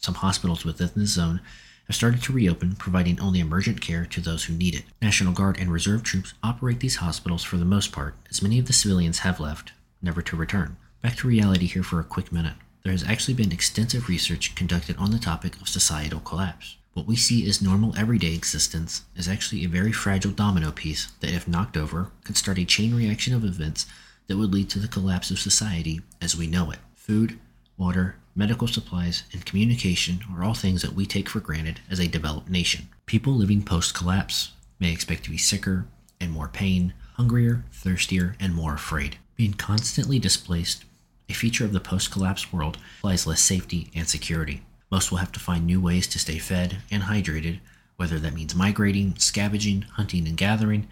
Some 0.00 0.14
hospitals 0.14 0.64
within 0.64 0.90
this 0.96 1.10
zone 1.10 1.40
have 1.86 1.94
started 1.94 2.24
to 2.24 2.32
reopen, 2.32 2.74
providing 2.74 3.20
only 3.20 3.38
emergent 3.38 3.80
care 3.80 4.04
to 4.06 4.20
those 4.20 4.46
who 4.46 4.52
need 4.52 4.74
it. 4.74 4.82
National 5.00 5.32
Guard 5.32 5.60
and 5.60 5.70
Reserve 5.70 6.02
troops 6.02 6.34
operate 6.42 6.80
these 6.80 6.96
hospitals 6.96 7.44
for 7.44 7.56
the 7.56 7.64
most 7.64 7.92
part, 7.92 8.16
as 8.30 8.42
many 8.42 8.58
of 8.58 8.66
the 8.66 8.72
civilians 8.72 9.20
have 9.20 9.38
left, 9.38 9.70
never 10.02 10.22
to 10.22 10.34
return. 10.34 10.76
Back 11.02 11.14
to 11.18 11.28
reality 11.28 11.66
here 11.66 11.84
for 11.84 12.00
a 12.00 12.04
quick 12.04 12.32
minute. 12.32 12.54
There 12.82 12.90
has 12.90 13.04
actually 13.04 13.34
been 13.34 13.52
extensive 13.52 14.08
research 14.08 14.56
conducted 14.56 14.96
on 14.96 15.12
the 15.12 15.20
topic 15.20 15.60
of 15.60 15.68
societal 15.68 16.18
collapse. 16.18 16.78
What 16.94 17.06
we 17.06 17.14
see 17.14 17.48
as 17.48 17.62
normal 17.62 17.96
everyday 17.96 18.34
existence 18.34 19.02
is 19.14 19.28
actually 19.28 19.64
a 19.64 19.68
very 19.68 19.92
fragile 19.92 20.32
domino 20.32 20.72
piece 20.72 21.12
that, 21.20 21.32
if 21.32 21.46
knocked 21.46 21.76
over, 21.76 22.10
could 22.24 22.36
start 22.36 22.58
a 22.58 22.64
chain 22.64 22.92
reaction 22.92 23.34
of 23.34 23.44
events 23.44 23.86
that 24.32 24.38
would 24.38 24.54
lead 24.54 24.70
to 24.70 24.78
the 24.78 24.88
collapse 24.88 25.30
of 25.30 25.38
society 25.38 26.00
as 26.22 26.34
we 26.34 26.46
know 26.46 26.70
it. 26.70 26.78
Food, 26.94 27.38
water, 27.76 28.16
medical 28.34 28.66
supplies, 28.66 29.24
and 29.30 29.44
communication 29.44 30.20
are 30.34 30.42
all 30.42 30.54
things 30.54 30.80
that 30.80 30.94
we 30.94 31.04
take 31.04 31.28
for 31.28 31.38
granted 31.38 31.80
as 31.90 32.00
a 32.00 32.08
developed 32.08 32.48
nation. 32.48 32.88
People 33.04 33.34
living 33.34 33.62
post 33.62 33.92
collapse 33.92 34.52
may 34.80 34.90
expect 34.90 35.24
to 35.24 35.30
be 35.30 35.36
sicker 35.36 35.84
and 36.18 36.32
more 36.32 36.48
pain, 36.48 36.94
hungrier, 37.16 37.66
thirstier, 37.72 38.34
and 38.40 38.54
more 38.54 38.72
afraid. 38.72 39.18
Being 39.36 39.52
constantly 39.52 40.18
displaced, 40.18 40.86
a 41.28 41.34
feature 41.34 41.66
of 41.66 41.74
the 41.74 41.78
post 41.78 42.10
collapse 42.10 42.50
world, 42.50 42.78
implies 43.00 43.26
less 43.26 43.42
safety 43.42 43.90
and 43.94 44.08
security. 44.08 44.62
Most 44.90 45.10
will 45.10 45.18
have 45.18 45.32
to 45.32 45.40
find 45.40 45.66
new 45.66 45.78
ways 45.78 46.06
to 46.06 46.18
stay 46.18 46.38
fed 46.38 46.78
and 46.90 47.02
hydrated, 47.02 47.60
whether 47.96 48.18
that 48.18 48.32
means 48.32 48.54
migrating, 48.54 49.14
scavenging, 49.18 49.82
hunting 49.82 50.26
and 50.26 50.38
gathering, 50.38 50.88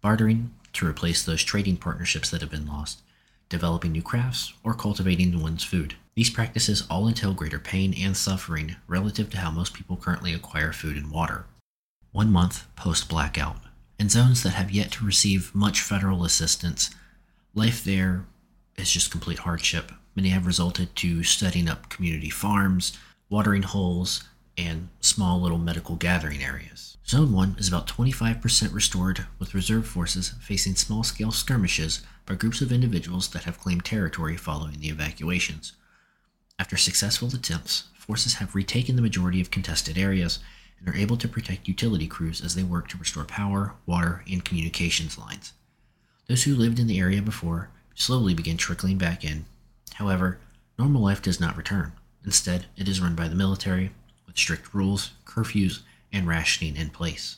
bartering 0.00 0.52
to 0.74 0.86
replace 0.86 1.24
those 1.24 1.42
trading 1.42 1.76
partnerships 1.76 2.30
that 2.30 2.40
have 2.40 2.50
been 2.50 2.66
lost, 2.66 3.02
developing 3.48 3.92
new 3.92 4.02
crafts, 4.02 4.52
or 4.62 4.74
cultivating 4.74 5.40
one's 5.40 5.64
food. 5.64 5.94
These 6.14 6.30
practices 6.30 6.86
all 6.88 7.08
entail 7.08 7.34
greater 7.34 7.58
pain 7.58 7.94
and 7.98 8.16
suffering 8.16 8.76
relative 8.86 9.30
to 9.30 9.38
how 9.38 9.50
most 9.50 9.74
people 9.74 9.96
currently 9.96 10.32
acquire 10.32 10.72
food 10.72 10.96
and 10.96 11.10
water. 11.10 11.46
One 12.12 12.30
month 12.30 12.66
post 12.76 13.08
blackout, 13.08 13.56
in 13.98 14.08
zones 14.08 14.42
that 14.42 14.50
have 14.50 14.70
yet 14.70 14.92
to 14.92 15.04
receive 15.04 15.54
much 15.54 15.80
federal 15.80 16.24
assistance, 16.24 16.90
life 17.54 17.82
there 17.82 18.26
is 18.76 18.90
just 18.90 19.10
complete 19.10 19.40
hardship. 19.40 19.92
Many 20.14 20.28
have 20.28 20.46
resulted 20.46 20.94
to 20.96 21.24
setting 21.24 21.68
up 21.68 21.88
community 21.88 22.30
farms, 22.30 22.96
watering 23.28 23.62
holes, 23.62 24.24
and 24.56 24.88
small 25.00 25.40
little 25.40 25.58
medical 25.58 25.96
gathering 25.96 26.42
areas. 26.42 26.96
Zone 27.06 27.32
1 27.32 27.56
is 27.58 27.68
about 27.68 27.86
25% 27.86 28.72
restored, 28.72 29.26
with 29.38 29.54
reserve 29.54 29.86
forces 29.86 30.34
facing 30.40 30.74
small 30.74 31.02
scale 31.02 31.30
skirmishes 31.30 32.00
by 32.24 32.34
groups 32.34 32.60
of 32.60 32.72
individuals 32.72 33.28
that 33.28 33.44
have 33.44 33.60
claimed 33.60 33.84
territory 33.84 34.36
following 34.36 34.80
the 34.80 34.88
evacuations. 34.88 35.72
After 36.58 36.76
successful 36.76 37.28
attempts, 37.28 37.84
forces 37.98 38.34
have 38.34 38.54
retaken 38.54 38.96
the 38.96 39.02
majority 39.02 39.40
of 39.40 39.50
contested 39.50 39.98
areas 39.98 40.38
and 40.78 40.88
are 40.88 40.96
able 40.96 41.16
to 41.18 41.28
protect 41.28 41.68
utility 41.68 42.06
crews 42.06 42.40
as 42.40 42.54
they 42.54 42.62
work 42.62 42.88
to 42.88 42.98
restore 42.98 43.24
power, 43.24 43.74
water, 43.86 44.24
and 44.30 44.44
communications 44.44 45.18
lines. 45.18 45.52
Those 46.26 46.44
who 46.44 46.54
lived 46.54 46.78
in 46.78 46.86
the 46.86 46.98
area 47.00 47.20
before 47.20 47.70
slowly 47.94 48.34
begin 48.34 48.56
trickling 48.56 48.98
back 48.98 49.24
in. 49.24 49.44
However, 49.94 50.38
normal 50.78 51.02
life 51.02 51.20
does 51.20 51.40
not 51.40 51.56
return. 51.56 51.92
Instead, 52.24 52.66
it 52.76 52.88
is 52.88 53.00
run 53.00 53.14
by 53.14 53.28
the 53.28 53.34
military, 53.34 53.90
with 54.34 54.40
strict 54.40 54.74
rules, 54.74 55.12
curfews, 55.24 55.82
and 56.12 56.26
rationing 56.26 56.76
in 56.76 56.90
place. 56.90 57.36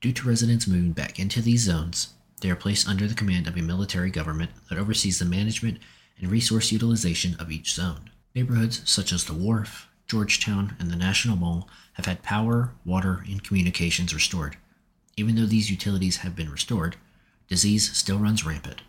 Due 0.00 0.12
to 0.12 0.28
residents 0.28 0.68
moving 0.68 0.92
back 0.92 1.18
into 1.18 1.42
these 1.42 1.62
zones, 1.64 2.14
they 2.40 2.50
are 2.50 2.56
placed 2.56 2.88
under 2.88 3.08
the 3.08 3.14
command 3.14 3.48
of 3.48 3.56
a 3.56 3.62
military 3.62 4.10
government 4.10 4.52
that 4.68 4.78
oversees 4.78 5.18
the 5.18 5.24
management 5.24 5.78
and 6.20 6.30
resource 6.30 6.70
utilization 6.70 7.34
of 7.40 7.50
each 7.50 7.72
zone. 7.74 8.10
Neighborhoods 8.34 8.82
such 8.84 9.12
as 9.12 9.24
the 9.24 9.34
Wharf, 9.34 9.88
Georgetown, 10.06 10.76
and 10.78 10.90
the 10.90 10.96
National 10.96 11.36
Mall 11.36 11.68
have 11.94 12.06
had 12.06 12.22
power, 12.22 12.72
water, 12.84 13.24
and 13.28 13.42
communications 13.42 14.14
restored. 14.14 14.56
Even 15.16 15.34
though 15.34 15.46
these 15.46 15.70
utilities 15.70 16.18
have 16.18 16.36
been 16.36 16.50
restored, 16.50 16.96
disease 17.48 17.92
still 17.96 18.18
runs 18.18 18.46
rampant. 18.46 18.82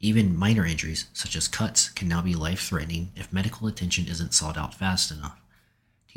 Even 0.00 0.36
minor 0.36 0.66
injuries, 0.66 1.06
such 1.14 1.36
as 1.36 1.48
cuts, 1.48 1.88
can 1.88 2.06
now 2.06 2.20
be 2.20 2.34
life 2.34 2.60
threatening 2.60 3.12
if 3.16 3.32
medical 3.32 3.66
attention 3.66 4.06
isn't 4.06 4.34
sought 4.34 4.58
out 4.58 4.74
fast 4.74 5.10
enough. 5.10 5.38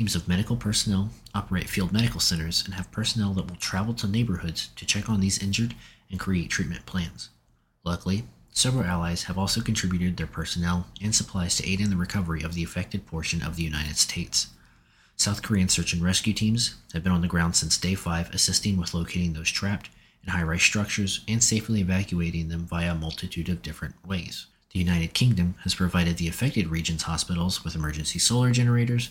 Teams 0.00 0.16
of 0.16 0.26
medical 0.26 0.56
personnel 0.56 1.10
operate 1.34 1.68
field 1.68 1.92
medical 1.92 2.20
centers 2.20 2.64
and 2.64 2.72
have 2.72 2.90
personnel 2.90 3.34
that 3.34 3.50
will 3.50 3.56
travel 3.56 3.92
to 3.92 4.08
neighborhoods 4.08 4.68
to 4.76 4.86
check 4.86 5.10
on 5.10 5.20
these 5.20 5.42
injured 5.42 5.74
and 6.10 6.18
create 6.18 6.48
treatment 6.48 6.86
plans. 6.86 7.28
Luckily, 7.84 8.24
several 8.50 8.84
allies 8.84 9.24
have 9.24 9.36
also 9.36 9.60
contributed 9.60 10.16
their 10.16 10.26
personnel 10.26 10.86
and 11.02 11.14
supplies 11.14 11.56
to 11.56 11.70
aid 11.70 11.82
in 11.82 11.90
the 11.90 11.98
recovery 11.98 12.42
of 12.42 12.54
the 12.54 12.64
affected 12.64 13.04
portion 13.04 13.42
of 13.42 13.56
the 13.56 13.62
United 13.62 13.98
States. 13.98 14.46
South 15.16 15.42
Korean 15.42 15.68
search 15.68 15.92
and 15.92 16.02
rescue 16.02 16.32
teams 16.32 16.76
have 16.94 17.04
been 17.04 17.12
on 17.12 17.20
the 17.20 17.28
ground 17.28 17.54
since 17.54 17.76
day 17.76 17.94
5 17.94 18.30
assisting 18.30 18.78
with 18.78 18.94
locating 18.94 19.34
those 19.34 19.50
trapped 19.50 19.90
in 20.24 20.32
high 20.32 20.42
rise 20.42 20.62
structures 20.62 21.20
and 21.28 21.44
safely 21.44 21.82
evacuating 21.82 22.48
them 22.48 22.64
via 22.64 22.92
a 22.92 22.94
multitude 22.94 23.50
of 23.50 23.60
different 23.60 23.96
ways. 24.06 24.46
The 24.72 24.78
United 24.78 25.12
Kingdom 25.12 25.56
has 25.64 25.74
provided 25.74 26.16
the 26.16 26.28
affected 26.28 26.68
region's 26.68 27.02
hospitals 27.02 27.64
with 27.64 27.74
emergency 27.74 28.18
solar 28.18 28.50
generators 28.50 29.10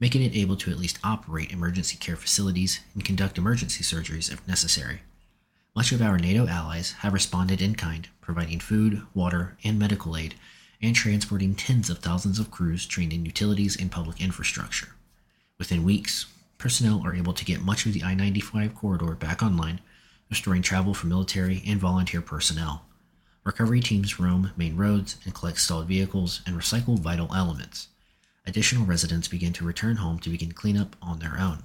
making 0.00 0.22
it 0.22 0.34
able 0.34 0.56
to 0.56 0.70
at 0.70 0.78
least 0.78 0.98
operate 1.04 1.52
emergency 1.52 1.96
care 1.98 2.16
facilities 2.16 2.80
and 2.94 3.04
conduct 3.04 3.36
emergency 3.36 3.84
surgeries 3.84 4.32
if 4.32 4.46
necessary. 4.48 5.02
Much 5.76 5.92
of 5.92 6.02
our 6.02 6.18
NATO 6.18 6.48
allies 6.48 6.92
have 7.00 7.12
responded 7.12 7.60
in 7.60 7.74
kind, 7.74 8.08
providing 8.20 8.58
food, 8.58 9.02
water, 9.14 9.56
and 9.62 9.78
medical 9.78 10.16
aid, 10.16 10.34
and 10.82 10.96
transporting 10.96 11.54
tens 11.54 11.90
of 11.90 11.98
thousands 11.98 12.38
of 12.38 12.50
crews 12.50 12.86
trained 12.86 13.12
in 13.12 13.26
utilities 13.26 13.78
and 13.78 13.92
public 13.92 14.20
infrastructure. 14.20 14.88
Within 15.58 15.84
weeks, 15.84 16.26
personnel 16.56 17.02
are 17.04 17.14
able 17.14 17.34
to 17.34 17.44
get 17.44 17.62
much 17.62 17.84
of 17.84 17.92
the 17.92 18.02
I 18.02 18.14
95 18.14 18.74
corridor 18.74 19.14
back 19.14 19.42
online, 19.42 19.80
restoring 20.30 20.62
travel 20.62 20.94
for 20.94 21.06
military 21.06 21.62
and 21.66 21.78
volunteer 21.78 22.22
personnel. 22.22 22.86
Recovery 23.44 23.80
teams 23.80 24.18
roam 24.18 24.52
main 24.56 24.76
roads 24.76 25.16
and 25.24 25.34
collect 25.34 25.58
stalled 25.58 25.86
vehicles 25.86 26.40
and 26.46 26.56
recycle 26.56 26.98
vital 26.98 27.34
elements 27.34 27.88
additional 28.50 28.84
residents 28.84 29.28
begin 29.28 29.52
to 29.52 29.64
return 29.64 29.96
home 29.96 30.18
to 30.18 30.28
begin 30.28 30.50
cleanup 30.50 30.96
on 31.00 31.20
their 31.20 31.38
own. 31.38 31.62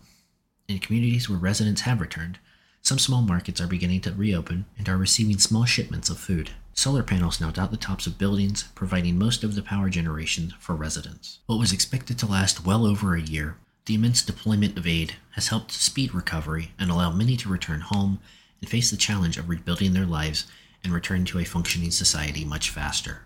In 0.68 0.78
communities 0.78 1.28
where 1.28 1.40
residents 1.40 1.82
have 1.82 2.00
returned, 2.00 2.38
some 2.84 3.00
small 3.00 3.24
markets 3.24 3.60
are 3.60 3.66
beginning 3.66 4.02
to 4.02 4.14
reopen 4.14 4.66
and 4.78 4.88
are 4.88 4.96
receiving 4.96 5.40
small 5.40 5.66
shipments 5.66 6.12
of 6.12 6.20
food. 6.20 6.52
Solar 6.76 7.02
panels 7.02 7.42
now 7.42 7.50
dot 7.50 7.72
the 7.72 7.78
tops 7.78 8.06
of 8.06 8.20
buildings, 8.20 8.66
providing 8.76 9.18
most 9.18 9.44
of 9.44 9.56
the 9.56 9.64
power 9.64 9.90
generation 9.90 10.54
for 10.60 10.76
residents. 10.76 11.40
What 11.48 11.58
was 11.58 11.74
expected 11.74 12.20
to 12.20 12.28
last 12.28 12.64
well 12.64 12.86
over 12.86 13.16
a 13.16 13.22
year, 13.22 13.58
the 13.88 13.96
immense 13.96 14.22
deployment 14.22 14.78
of 14.78 14.86
aid 14.86 15.16
has 15.32 15.48
helped 15.48 15.72
speed 15.72 16.14
recovery 16.14 16.74
and 16.78 16.92
allow 16.92 17.12
many 17.12 17.36
to 17.38 17.50
return 17.50 17.82
home 17.82 18.20
and 18.62 18.70
face 18.70 18.92
the 18.92 18.98
challenge 18.98 19.40
of 19.40 19.50
rebuilding 19.50 19.94
their 19.94 20.06
lives 20.06 20.46
and 20.84 20.94
return 20.94 21.26
to 21.26 21.40
a 21.40 21.46
functioning 21.46 21.90
society 21.90 22.46
much 22.46 22.70
faster 22.70 23.25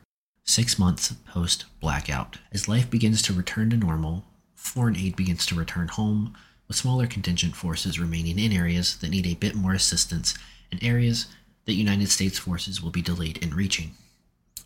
six 0.50 0.80
months 0.80 1.14
post 1.28 1.66
blackout. 1.80 2.40
As 2.52 2.68
life 2.68 2.90
begins 2.90 3.22
to 3.22 3.34
return 3.34 3.70
to 3.70 3.78
normal, 3.78 4.26
foreign 4.56 4.98
aid 4.98 5.16
begins 5.16 5.46
to 5.46 5.56
return 5.56 5.90
home, 5.90 6.36
with 6.68 6.76
smaller 6.76 7.06
contingent 7.06 7.56
forces 7.56 8.00
remaining 8.00 8.40
in 8.40 8.52
areas 8.52 8.98
that 8.98 9.12
need 9.12 9.28
a 9.28 9.36
bit 9.36 9.54
more 9.54 9.74
assistance 9.74 10.34
and 10.72 10.84
areas 10.84 11.28
that 11.66 11.74
United 11.74 12.10
States 12.10 12.40
forces 12.40 12.82
will 12.82 12.90
be 12.90 13.02
delayed 13.02 13.38
in 13.38 13.56
reaching. 13.56 13.92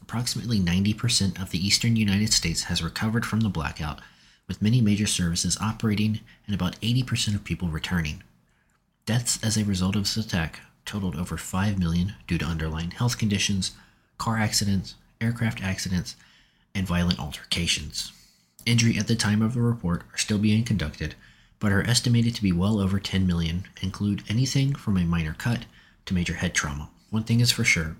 Approximately 0.01 0.59
90% 0.61 1.41
of 1.41 1.51
the 1.51 1.65
eastern 1.65 1.97
United 1.97 2.31
States 2.31 2.63
has 2.63 2.81
recovered 2.81 3.25
from 3.25 3.41
the 3.41 3.49
blackout, 3.49 3.99
with 4.47 4.61
many 4.61 4.79
major 4.79 5.07
services 5.07 5.57
operating 5.61 6.21
and 6.47 6.55
about 6.55 6.79
80% 6.79 7.35
of 7.35 7.43
people 7.43 7.67
returning. 7.67 8.23
Deaths 9.05 9.37
as 9.43 9.57
a 9.57 9.65
result 9.65 9.97
of 9.97 10.03
this 10.03 10.15
attack 10.17 10.61
totaled 10.85 11.17
over 11.17 11.35
5 11.35 11.77
million 11.77 12.13
due 12.25 12.37
to 12.37 12.45
underlying 12.45 12.91
health 12.91 13.17
conditions, 13.17 13.71
car 14.17 14.37
accidents, 14.37 14.95
aircraft 15.23 15.63
accidents, 15.63 16.15
and 16.75 16.85
violent 16.85 17.19
altercations. 17.19 18.11
Injury 18.65 18.97
at 18.97 19.07
the 19.07 19.15
time 19.15 19.41
of 19.41 19.53
the 19.53 19.61
report 19.61 20.03
are 20.13 20.17
still 20.17 20.37
being 20.37 20.63
conducted, 20.63 21.15
but 21.59 21.71
are 21.71 21.87
estimated 21.87 22.35
to 22.35 22.41
be 22.41 22.51
well 22.51 22.79
over 22.79 22.99
10 22.99 23.25
million, 23.25 23.65
include 23.81 24.23
anything 24.27 24.75
from 24.75 24.97
a 24.97 25.05
minor 25.05 25.33
cut 25.33 25.65
to 26.05 26.13
major 26.13 26.35
head 26.35 26.53
trauma. 26.53 26.89
One 27.09 27.23
thing 27.23 27.39
is 27.39 27.51
for 27.51 27.63
sure, 27.63 27.95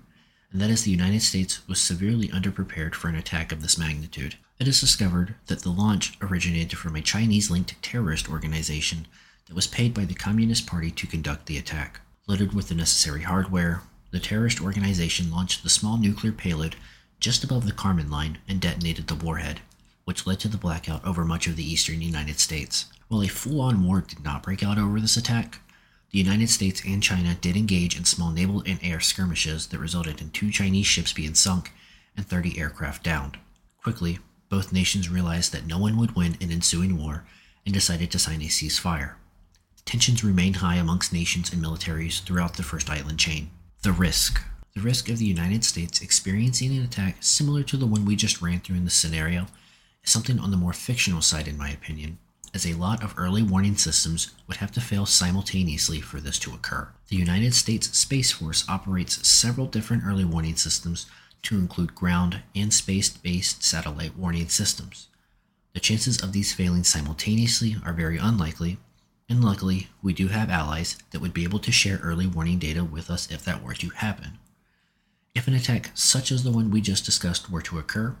and 0.52 0.60
that 0.60 0.70
is 0.70 0.84
the 0.84 0.90
United 0.90 1.22
States 1.22 1.66
was 1.68 1.80
severely 1.80 2.28
underprepared 2.28 2.94
for 2.94 3.08
an 3.08 3.16
attack 3.16 3.52
of 3.52 3.60
this 3.60 3.76
magnitude. 3.76 4.36
It 4.58 4.68
is 4.68 4.80
discovered 4.80 5.34
that 5.46 5.60
the 5.60 5.70
launch 5.70 6.16
originated 6.22 6.78
from 6.78 6.94
a 6.94 7.00
Chinese 7.00 7.50
linked 7.50 7.80
terrorist 7.82 8.30
organization 8.30 9.06
that 9.46 9.56
was 9.56 9.66
paid 9.66 9.92
by 9.92 10.04
the 10.04 10.14
Communist 10.14 10.66
Party 10.66 10.90
to 10.92 11.06
conduct 11.06 11.46
the 11.46 11.58
attack. 11.58 12.00
Loaded 12.26 12.54
with 12.54 12.68
the 12.68 12.74
necessary 12.74 13.22
hardware, 13.22 13.82
the 14.12 14.20
terrorist 14.20 14.62
organization 14.62 15.30
launched 15.30 15.62
the 15.62 15.68
small 15.68 15.98
nuclear 15.98 16.32
payload 16.32 16.76
just 17.24 17.42
above 17.42 17.64
the 17.64 17.72
Kármán 17.72 18.10
line 18.10 18.36
and 18.46 18.60
detonated 18.60 19.06
the 19.06 19.14
warhead, 19.14 19.62
which 20.04 20.26
led 20.26 20.38
to 20.40 20.46
the 20.46 20.58
blackout 20.58 21.02
over 21.06 21.24
much 21.24 21.46
of 21.46 21.56
the 21.56 21.64
eastern 21.64 22.02
United 22.02 22.38
States. 22.38 22.84
While 23.08 23.22
a 23.22 23.28
full 23.28 23.62
on 23.62 23.82
war 23.82 24.02
did 24.02 24.22
not 24.22 24.42
break 24.42 24.62
out 24.62 24.76
over 24.76 25.00
this 25.00 25.16
attack, 25.16 25.62
the 26.10 26.18
United 26.18 26.50
States 26.50 26.82
and 26.86 27.02
China 27.02 27.34
did 27.40 27.56
engage 27.56 27.96
in 27.96 28.04
small 28.04 28.30
naval 28.30 28.62
and 28.66 28.78
air 28.82 29.00
skirmishes 29.00 29.68
that 29.68 29.78
resulted 29.78 30.20
in 30.20 30.32
two 30.32 30.50
Chinese 30.50 30.84
ships 30.84 31.14
being 31.14 31.34
sunk 31.34 31.72
and 32.14 32.26
30 32.26 32.58
aircraft 32.58 33.02
downed. 33.02 33.38
Quickly, 33.82 34.18
both 34.50 34.70
nations 34.70 35.08
realized 35.08 35.50
that 35.52 35.66
no 35.66 35.78
one 35.78 35.96
would 35.96 36.14
win 36.14 36.36
an 36.42 36.52
ensuing 36.52 36.98
war 36.98 37.24
and 37.64 37.72
decided 37.72 38.10
to 38.10 38.18
sign 38.18 38.42
a 38.42 38.48
ceasefire. 38.48 39.14
Tensions 39.86 40.22
remained 40.22 40.56
high 40.56 40.76
amongst 40.76 41.10
nations 41.10 41.50
and 41.54 41.64
militaries 41.64 42.22
throughout 42.22 42.58
the 42.58 42.62
first 42.62 42.90
island 42.90 43.18
chain. 43.18 43.50
The 43.80 43.92
risk 43.92 44.42
the 44.74 44.80
risk 44.80 45.08
of 45.08 45.18
the 45.18 45.24
United 45.24 45.64
States 45.64 46.00
experiencing 46.00 46.76
an 46.76 46.82
attack 46.82 47.18
similar 47.20 47.62
to 47.62 47.76
the 47.76 47.86
one 47.86 48.04
we 48.04 48.16
just 48.16 48.42
ran 48.42 48.58
through 48.58 48.74
in 48.74 48.84
this 48.84 48.94
scenario 48.94 49.46
is 50.02 50.10
something 50.10 50.40
on 50.40 50.50
the 50.50 50.56
more 50.56 50.72
fictional 50.72 51.22
side, 51.22 51.46
in 51.46 51.56
my 51.56 51.70
opinion, 51.70 52.18
as 52.52 52.66
a 52.66 52.74
lot 52.74 53.00
of 53.00 53.14
early 53.16 53.40
warning 53.40 53.76
systems 53.76 54.34
would 54.48 54.56
have 54.56 54.72
to 54.72 54.80
fail 54.80 55.06
simultaneously 55.06 56.00
for 56.00 56.20
this 56.20 56.40
to 56.40 56.52
occur. 56.52 56.88
The 57.06 57.14
United 57.16 57.54
States 57.54 57.96
Space 57.96 58.32
Force 58.32 58.64
operates 58.68 59.26
several 59.26 59.68
different 59.68 60.02
early 60.04 60.24
warning 60.24 60.56
systems 60.56 61.06
to 61.42 61.56
include 61.56 61.94
ground 61.94 62.40
and 62.56 62.74
space 62.74 63.08
based 63.08 63.62
satellite 63.62 64.16
warning 64.16 64.48
systems. 64.48 65.06
The 65.72 65.80
chances 65.80 66.20
of 66.20 66.32
these 66.32 66.52
failing 66.52 66.82
simultaneously 66.82 67.76
are 67.84 67.92
very 67.92 68.18
unlikely, 68.18 68.78
and 69.28 69.44
luckily, 69.44 69.88
we 70.02 70.12
do 70.12 70.28
have 70.28 70.50
allies 70.50 70.96
that 71.12 71.20
would 71.20 71.32
be 71.32 71.44
able 71.44 71.60
to 71.60 71.70
share 71.70 71.98
early 72.02 72.26
warning 72.26 72.58
data 72.58 72.82
with 72.82 73.08
us 73.08 73.30
if 73.30 73.44
that 73.44 73.62
were 73.62 73.74
to 73.74 73.90
happen. 73.90 74.38
If 75.34 75.48
an 75.48 75.54
attack 75.54 75.90
such 75.94 76.30
as 76.30 76.44
the 76.44 76.52
one 76.52 76.70
we 76.70 76.80
just 76.80 77.04
discussed 77.04 77.50
were 77.50 77.62
to 77.62 77.78
occur, 77.78 78.14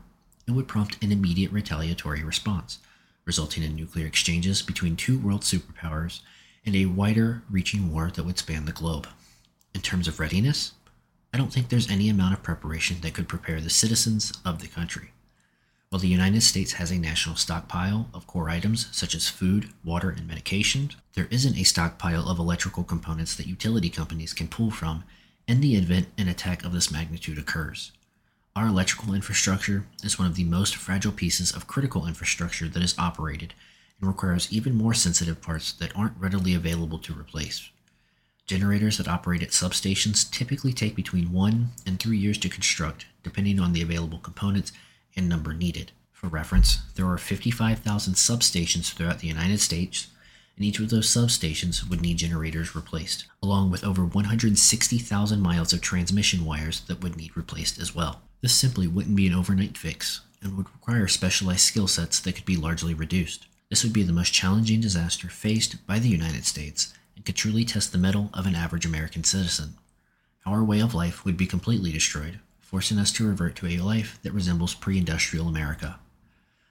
it 0.48 0.50
would 0.50 0.66
prompt 0.66 1.02
an 1.02 1.12
immediate 1.12 1.52
retaliatory 1.52 2.24
response, 2.24 2.80
resulting 3.24 3.62
in 3.62 3.76
nuclear 3.76 4.06
exchanges 4.06 4.62
between 4.62 4.96
two 4.96 5.18
world 5.18 5.42
superpowers 5.42 6.20
and 6.66 6.74
a 6.74 6.86
wider 6.86 7.42
reaching 7.48 7.92
war 7.92 8.10
that 8.10 8.24
would 8.24 8.38
span 8.38 8.64
the 8.64 8.72
globe. 8.72 9.06
In 9.74 9.80
terms 9.80 10.08
of 10.08 10.18
readiness, 10.18 10.72
I 11.32 11.38
don't 11.38 11.52
think 11.52 11.68
there's 11.68 11.90
any 11.90 12.08
amount 12.08 12.34
of 12.34 12.42
preparation 12.42 13.00
that 13.02 13.14
could 13.14 13.28
prepare 13.28 13.60
the 13.60 13.70
citizens 13.70 14.32
of 14.44 14.60
the 14.60 14.68
country. 14.68 15.12
While 15.90 16.00
the 16.00 16.08
United 16.08 16.42
States 16.42 16.72
has 16.74 16.90
a 16.90 16.98
national 16.98 17.36
stockpile 17.36 18.08
of 18.12 18.26
core 18.26 18.50
items 18.50 18.88
such 18.90 19.14
as 19.14 19.28
food, 19.28 19.70
water, 19.84 20.10
and 20.10 20.26
medication, 20.26 20.90
there 21.14 21.28
isn't 21.30 21.56
a 21.56 21.62
stockpile 21.62 22.28
of 22.28 22.40
electrical 22.40 22.82
components 22.82 23.36
that 23.36 23.46
utility 23.46 23.88
companies 23.88 24.32
can 24.32 24.48
pull 24.48 24.72
from 24.72 25.04
in 25.46 25.60
the 25.60 25.76
event 25.76 26.08
an 26.16 26.28
attack 26.28 26.64
of 26.64 26.72
this 26.72 26.90
magnitude 26.90 27.38
occurs. 27.38 27.92
Our 28.56 28.66
electrical 28.68 29.14
infrastructure 29.14 29.86
is 30.02 30.18
one 30.18 30.28
of 30.28 30.36
the 30.36 30.44
most 30.44 30.76
fragile 30.76 31.12
pieces 31.12 31.52
of 31.52 31.66
critical 31.66 32.06
infrastructure 32.06 32.68
that 32.68 32.82
is 32.82 32.98
operated 32.98 33.52
and 34.00 34.08
requires 34.08 34.52
even 34.52 34.76
more 34.76 34.94
sensitive 34.94 35.42
parts 35.42 35.72
that 35.72 35.96
aren't 35.96 36.16
readily 36.18 36.54
available 36.54 36.98
to 37.00 37.18
replace. 37.18 37.68
Generators 38.46 38.98
that 38.98 39.08
operate 39.08 39.42
at 39.42 39.50
substations 39.50 40.30
typically 40.30 40.72
take 40.72 40.94
between 40.94 41.32
one 41.32 41.70
and 41.86 41.98
three 41.98 42.18
years 42.18 42.38
to 42.38 42.48
construct, 42.48 43.06
depending 43.22 43.58
on 43.58 43.72
the 43.72 43.82
available 43.82 44.18
components 44.18 44.72
and 45.16 45.28
number 45.28 45.54
needed. 45.54 45.92
For 46.12 46.28
reference, 46.28 46.78
there 46.94 47.06
are 47.06 47.18
55,000 47.18 48.14
substations 48.14 48.92
throughout 48.92 49.20
the 49.20 49.28
United 49.28 49.60
States, 49.60 50.08
and 50.56 50.64
each 50.64 50.78
of 50.78 50.90
those 50.90 51.08
substations 51.08 51.88
would 51.88 52.00
need 52.00 52.18
generators 52.18 52.74
replaced, 52.74 53.26
along 53.42 53.70
with 53.70 53.84
over 53.84 54.04
160,000 54.04 55.40
miles 55.40 55.72
of 55.72 55.80
transmission 55.80 56.44
wires 56.44 56.80
that 56.82 57.02
would 57.02 57.16
need 57.16 57.36
replaced 57.36 57.78
as 57.78 57.94
well. 57.94 58.22
This 58.40 58.54
simply 58.54 58.86
wouldn't 58.86 59.16
be 59.16 59.26
an 59.26 59.34
overnight 59.34 59.76
fix 59.76 60.20
and 60.42 60.56
would 60.56 60.68
require 60.70 61.08
specialized 61.08 61.60
skill 61.60 61.88
sets 61.88 62.20
that 62.20 62.34
could 62.34 62.44
be 62.44 62.56
largely 62.56 62.94
reduced. 62.94 63.46
This 63.70 63.82
would 63.82 63.92
be 63.92 64.02
the 64.02 64.12
most 64.12 64.32
challenging 64.32 64.80
disaster 64.80 65.28
faced 65.28 65.84
by 65.86 65.98
the 65.98 66.08
United 66.08 66.44
States 66.44 66.92
and 67.16 67.24
could 67.24 67.36
truly 67.36 67.64
test 67.64 67.92
the 67.92 67.98
mettle 67.98 68.30
of 68.34 68.46
an 68.46 68.54
average 68.54 68.86
American 68.86 69.24
citizen. 69.24 69.74
Our 70.46 70.62
way 70.62 70.80
of 70.80 70.94
life 70.94 71.24
would 71.24 71.36
be 71.36 71.46
completely 71.46 71.90
destroyed, 71.90 72.38
forcing 72.60 72.98
us 72.98 73.10
to 73.12 73.26
revert 73.26 73.56
to 73.56 73.66
a 73.66 73.78
life 73.78 74.18
that 74.22 74.32
resembles 74.32 74.74
pre 74.74 74.98
industrial 74.98 75.48
America. 75.48 75.98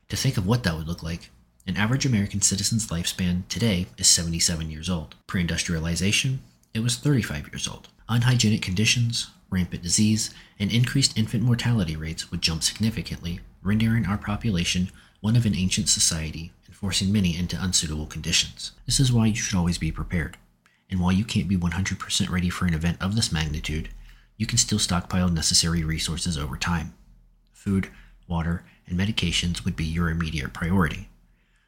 To 0.10 0.16
think 0.16 0.38
of 0.38 0.46
what 0.46 0.64
that 0.64 0.78
would 0.78 0.88
look 0.88 1.02
like, 1.02 1.32
an 1.66 1.78
average 1.78 2.06
American 2.06 2.42
citizen's 2.42 2.88
lifespan 2.88 3.48
today 3.48 3.88
is 3.98 4.08
77 4.08 4.70
years 4.70 4.90
old. 4.90 5.16
Pre 5.28 5.40
industrialization, 5.40 6.42
it 6.74 6.82
was 6.82 6.98
35 6.98 7.50
years 7.54 7.68
old. 7.68 7.88
Unhygienic 8.10 8.62
conditions, 8.62 9.30
rampant 9.50 9.82
disease, 9.82 10.34
and 10.60 10.72
increased 10.72 11.18
infant 11.18 11.42
mortality 11.42 11.96
rates 11.96 12.30
would 12.32 12.42
jump 12.42 12.64
significantly, 12.64 13.40
rendering 13.62 14.06
our 14.06 14.18
population 14.18 14.92
one 15.22 15.38
of 15.38 15.46
an 15.46 15.56
ancient 15.56 15.88
society 15.88 16.52
and 16.66 16.76
forcing 16.76 17.14
many 17.14 17.38
into 17.38 17.62
unsuitable 17.62 18.08
conditions. 18.08 18.74
This 18.86 19.00
is 19.00 19.14
why 19.14 19.28
you 19.28 19.36
should 19.36 19.58
always 19.58 19.78
be 19.78 19.92
prepared. 19.92 20.36
And 20.90 21.00
while 21.00 21.14
you 21.14 21.24
can't 21.24 21.48
be 21.48 21.56
100% 21.56 22.30
ready 22.30 22.50
for 22.50 22.66
an 22.66 22.74
event 22.74 22.98
of 23.00 23.16
this 23.16 23.32
magnitude, 23.32 23.88
you 24.36 24.46
can 24.46 24.58
still 24.58 24.80
stockpile 24.80 25.30
necessary 25.30 25.82
resources 25.82 26.38
over 26.38 26.58
time. 26.58 26.94
Food, 27.54 27.90
water, 28.28 28.66
and 28.86 29.00
medications 29.00 29.64
would 29.64 29.78
be 29.78 29.86
your 29.86 30.10
immediate 30.10 30.52
priority. 30.52 31.08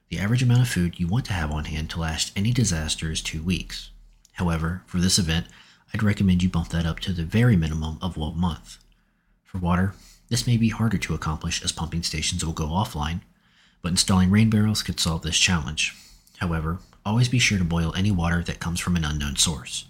The 0.10 0.20
average 0.20 0.44
amount 0.44 0.62
of 0.62 0.70
food 0.70 1.00
you 1.00 1.08
want 1.08 1.26
to 1.26 1.34
have 1.34 1.52
on 1.52 1.65
hand 1.65 1.89
to 1.91 2.00
last 2.00 2.32
any 2.36 2.52
disaster 2.54 3.12
is 3.12 3.22
two 3.22 3.41
weeks. 3.41 3.89
However, 4.34 4.84
for 4.86 5.00
this 5.00 5.18
event, 5.18 5.48
I'd 5.94 6.04
recommend 6.04 6.44
you 6.44 6.50
bump 6.50 6.70
that 6.70 6.86
up 6.86 7.00
to 7.02 7.13
the 7.13 7.24
very 7.24 7.56
minimum 7.56 7.98
of 8.02 8.18
one 8.18 8.38
month. 8.38 8.78
For 9.44 9.58
water, 9.58 9.94
this 10.30 10.46
may 10.46 10.58
be 10.58 10.70
harder 10.70 10.98
to 10.98 11.13
accomplish 11.13 11.63
as 11.63 11.72
pumping 11.72 12.04
stations 12.04 12.46
will 12.46 12.54
go 12.54 12.68
offline, 12.68 13.22
but 13.82 13.89
installing 13.89 14.30
rain 14.30 14.50
barrels 14.50 14.84
could 14.84 15.00
solve 15.00 15.22
this 15.24 15.39
challenge. 15.39 15.96
However, 16.38 16.80
always 17.06 17.30
be 17.30 17.39
sure 17.39 17.58
to 17.58 17.63
boil 17.63 17.94
any 17.96 18.12
water 18.12 18.44
that 18.44 18.60
comes 18.60 18.80
from 18.80 18.96
an 18.96 19.06
unknown 19.06 19.38
source. 19.38 19.86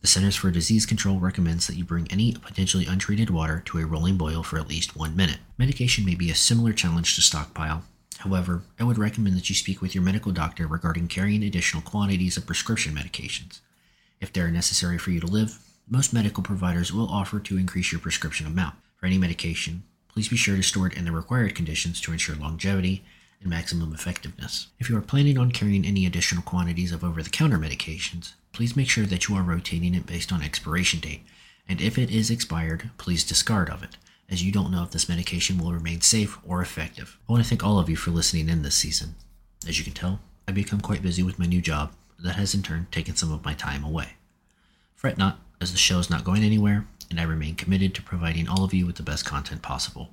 The 0.00 0.08
Centers 0.08 0.34
for 0.34 0.50
Disease 0.50 0.86
Control 0.86 1.20
recommends 1.20 1.68
that 1.68 1.76
you 1.76 1.84
bring 1.84 2.08
any 2.10 2.32
potentially 2.32 2.86
untreated 2.86 3.30
water 3.30 3.62
to 3.66 3.78
a 3.78 3.86
rolling 3.86 4.16
boil 4.16 4.42
for 4.42 4.58
at 4.58 4.68
least 4.68 4.96
one 4.96 5.14
minute. 5.14 5.38
Medication 5.58 6.04
may 6.04 6.16
be 6.16 6.30
a 6.30 6.34
similar 6.34 6.72
challenge 6.72 7.14
to 7.14 7.20
stockpile. 7.20 7.84
However, 8.22 8.62
I 8.78 8.84
would 8.84 8.98
recommend 8.98 9.36
that 9.36 9.48
you 9.48 9.56
speak 9.56 9.82
with 9.82 9.96
your 9.96 10.04
medical 10.04 10.30
doctor 10.30 10.68
regarding 10.68 11.08
carrying 11.08 11.42
additional 11.42 11.82
quantities 11.82 12.36
of 12.36 12.46
prescription 12.46 12.94
medications. 12.94 13.58
If 14.20 14.32
they 14.32 14.40
are 14.42 14.50
necessary 14.52 14.96
for 14.96 15.10
you 15.10 15.18
to 15.18 15.26
live, 15.26 15.58
most 15.88 16.12
medical 16.12 16.44
providers 16.44 16.92
will 16.92 17.08
offer 17.08 17.40
to 17.40 17.58
increase 17.58 17.90
your 17.90 18.00
prescription 18.00 18.46
amount. 18.46 18.76
For 18.94 19.06
any 19.06 19.18
medication, 19.18 19.82
please 20.06 20.28
be 20.28 20.36
sure 20.36 20.54
to 20.54 20.62
store 20.62 20.86
it 20.86 20.96
in 20.96 21.04
the 21.04 21.10
required 21.10 21.56
conditions 21.56 22.00
to 22.02 22.12
ensure 22.12 22.36
longevity 22.36 23.02
and 23.40 23.50
maximum 23.50 23.92
effectiveness. 23.92 24.68
If 24.78 24.88
you 24.88 24.96
are 24.96 25.02
planning 25.02 25.36
on 25.36 25.50
carrying 25.50 25.84
any 25.84 26.06
additional 26.06 26.44
quantities 26.44 26.92
of 26.92 27.02
over 27.02 27.24
the 27.24 27.30
counter 27.30 27.58
medications, 27.58 28.34
please 28.52 28.76
make 28.76 28.88
sure 28.88 29.06
that 29.06 29.26
you 29.26 29.34
are 29.34 29.42
rotating 29.42 29.96
it 29.96 30.06
based 30.06 30.32
on 30.32 30.42
expiration 30.42 31.00
date, 31.00 31.24
and 31.68 31.80
if 31.80 31.98
it 31.98 32.08
is 32.08 32.30
expired, 32.30 32.90
please 32.98 33.24
discard 33.24 33.68
of 33.68 33.82
it, 33.82 33.96
as 34.32 34.42
you 34.42 34.50
don't 34.50 34.70
know 34.72 34.82
if 34.82 34.90
this 34.90 35.10
medication 35.10 35.58
will 35.58 35.74
remain 35.74 36.00
safe 36.00 36.38
or 36.42 36.62
effective. 36.62 37.18
I 37.28 37.32
want 37.32 37.44
to 37.44 37.48
thank 37.48 37.62
all 37.62 37.78
of 37.78 37.90
you 37.90 37.96
for 37.96 38.10
listening 38.10 38.48
in 38.48 38.62
this 38.62 38.74
season. 38.74 39.14
As 39.68 39.78
you 39.78 39.84
can 39.84 39.92
tell, 39.92 40.20
I've 40.48 40.54
become 40.54 40.80
quite 40.80 41.02
busy 41.02 41.22
with 41.22 41.38
my 41.38 41.44
new 41.44 41.60
job, 41.60 41.92
that 42.18 42.36
has 42.36 42.54
in 42.54 42.62
turn 42.62 42.86
taken 42.90 43.14
some 43.14 43.30
of 43.30 43.44
my 43.44 43.52
time 43.52 43.84
away. 43.84 44.14
Fret 44.94 45.18
not, 45.18 45.38
as 45.60 45.70
the 45.70 45.78
show 45.78 45.98
is 45.98 46.08
not 46.08 46.24
going 46.24 46.44
anywhere, 46.44 46.86
and 47.10 47.20
I 47.20 47.24
remain 47.24 47.56
committed 47.56 47.94
to 47.94 48.02
providing 48.02 48.48
all 48.48 48.64
of 48.64 48.72
you 48.72 48.86
with 48.86 48.96
the 48.96 49.02
best 49.02 49.26
content 49.26 49.60
possible. 49.60 50.08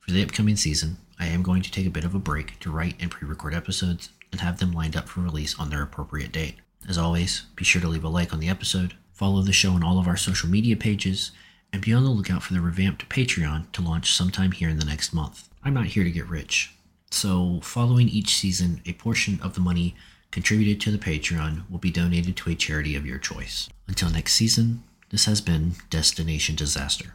For 0.00 0.12
the 0.12 0.22
upcoming 0.22 0.56
season, 0.56 0.96
I 1.18 1.26
am 1.26 1.42
going 1.42 1.60
to 1.60 1.70
take 1.70 1.86
a 1.86 1.90
bit 1.90 2.04
of 2.04 2.14
a 2.14 2.18
break 2.18 2.58
to 2.60 2.70
write 2.70 2.96
and 3.00 3.10
pre 3.10 3.28
record 3.28 3.54
episodes 3.54 4.08
and 4.32 4.40
have 4.40 4.60
them 4.60 4.72
lined 4.72 4.96
up 4.96 5.10
for 5.10 5.20
release 5.20 5.58
on 5.58 5.68
their 5.68 5.82
appropriate 5.82 6.32
date. 6.32 6.56
As 6.88 6.96
always, 6.96 7.42
be 7.54 7.64
sure 7.64 7.82
to 7.82 7.88
leave 7.88 8.02
a 8.02 8.08
like 8.08 8.32
on 8.32 8.40
the 8.40 8.48
episode, 8.48 8.94
follow 9.12 9.42
the 9.42 9.52
show 9.52 9.72
on 9.72 9.84
all 9.84 9.98
of 9.98 10.08
our 10.08 10.16
social 10.16 10.48
media 10.48 10.74
pages, 10.74 11.32
and 11.72 11.82
be 11.82 11.92
on 11.92 12.04
the 12.04 12.10
lookout 12.10 12.42
for 12.42 12.52
the 12.52 12.60
revamped 12.60 13.08
Patreon 13.08 13.70
to 13.72 13.82
launch 13.82 14.12
sometime 14.12 14.52
here 14.52 14.68
in 14.68 14.78
the 14.78 14.84
next 14.84 15.12
month. 15.12 15.48
I'm 15.64 15.74
not 15.74 15.86
here 15.86 16.04
to 16.04 16.10
get 16.10 16.28
rich, 16.28 16.74
so 17.10 17.60
following 17.62 18.08
each 18.08 18.34
season, 18.34 18.80
a 18.86 18.94
portion 18.94 19.38
of 19.42 19.54
the 19.54 19.60
money 19.60 19.94
contributed 20.30 20.80
to 20.80 20.90
the 20.90 20.98
Patreon 20.98 21.70
will 21.70 21.78
be 21.78 21.90
donated 21.90 22.36
to 22.38 22.50
a 22.50 22.54
charity 22.54 22.96
of 22.96 23.06
your 23.06 23.18
choice. 23.18 23.68
Until 23.86 24.10
next 24.10 24.32
season, 24.32 24.82
this 25.10 25.26
has 25.26 25.40
been 25.40 25.74
Destination 25.90 26.56
Disaster. 26.56 27.14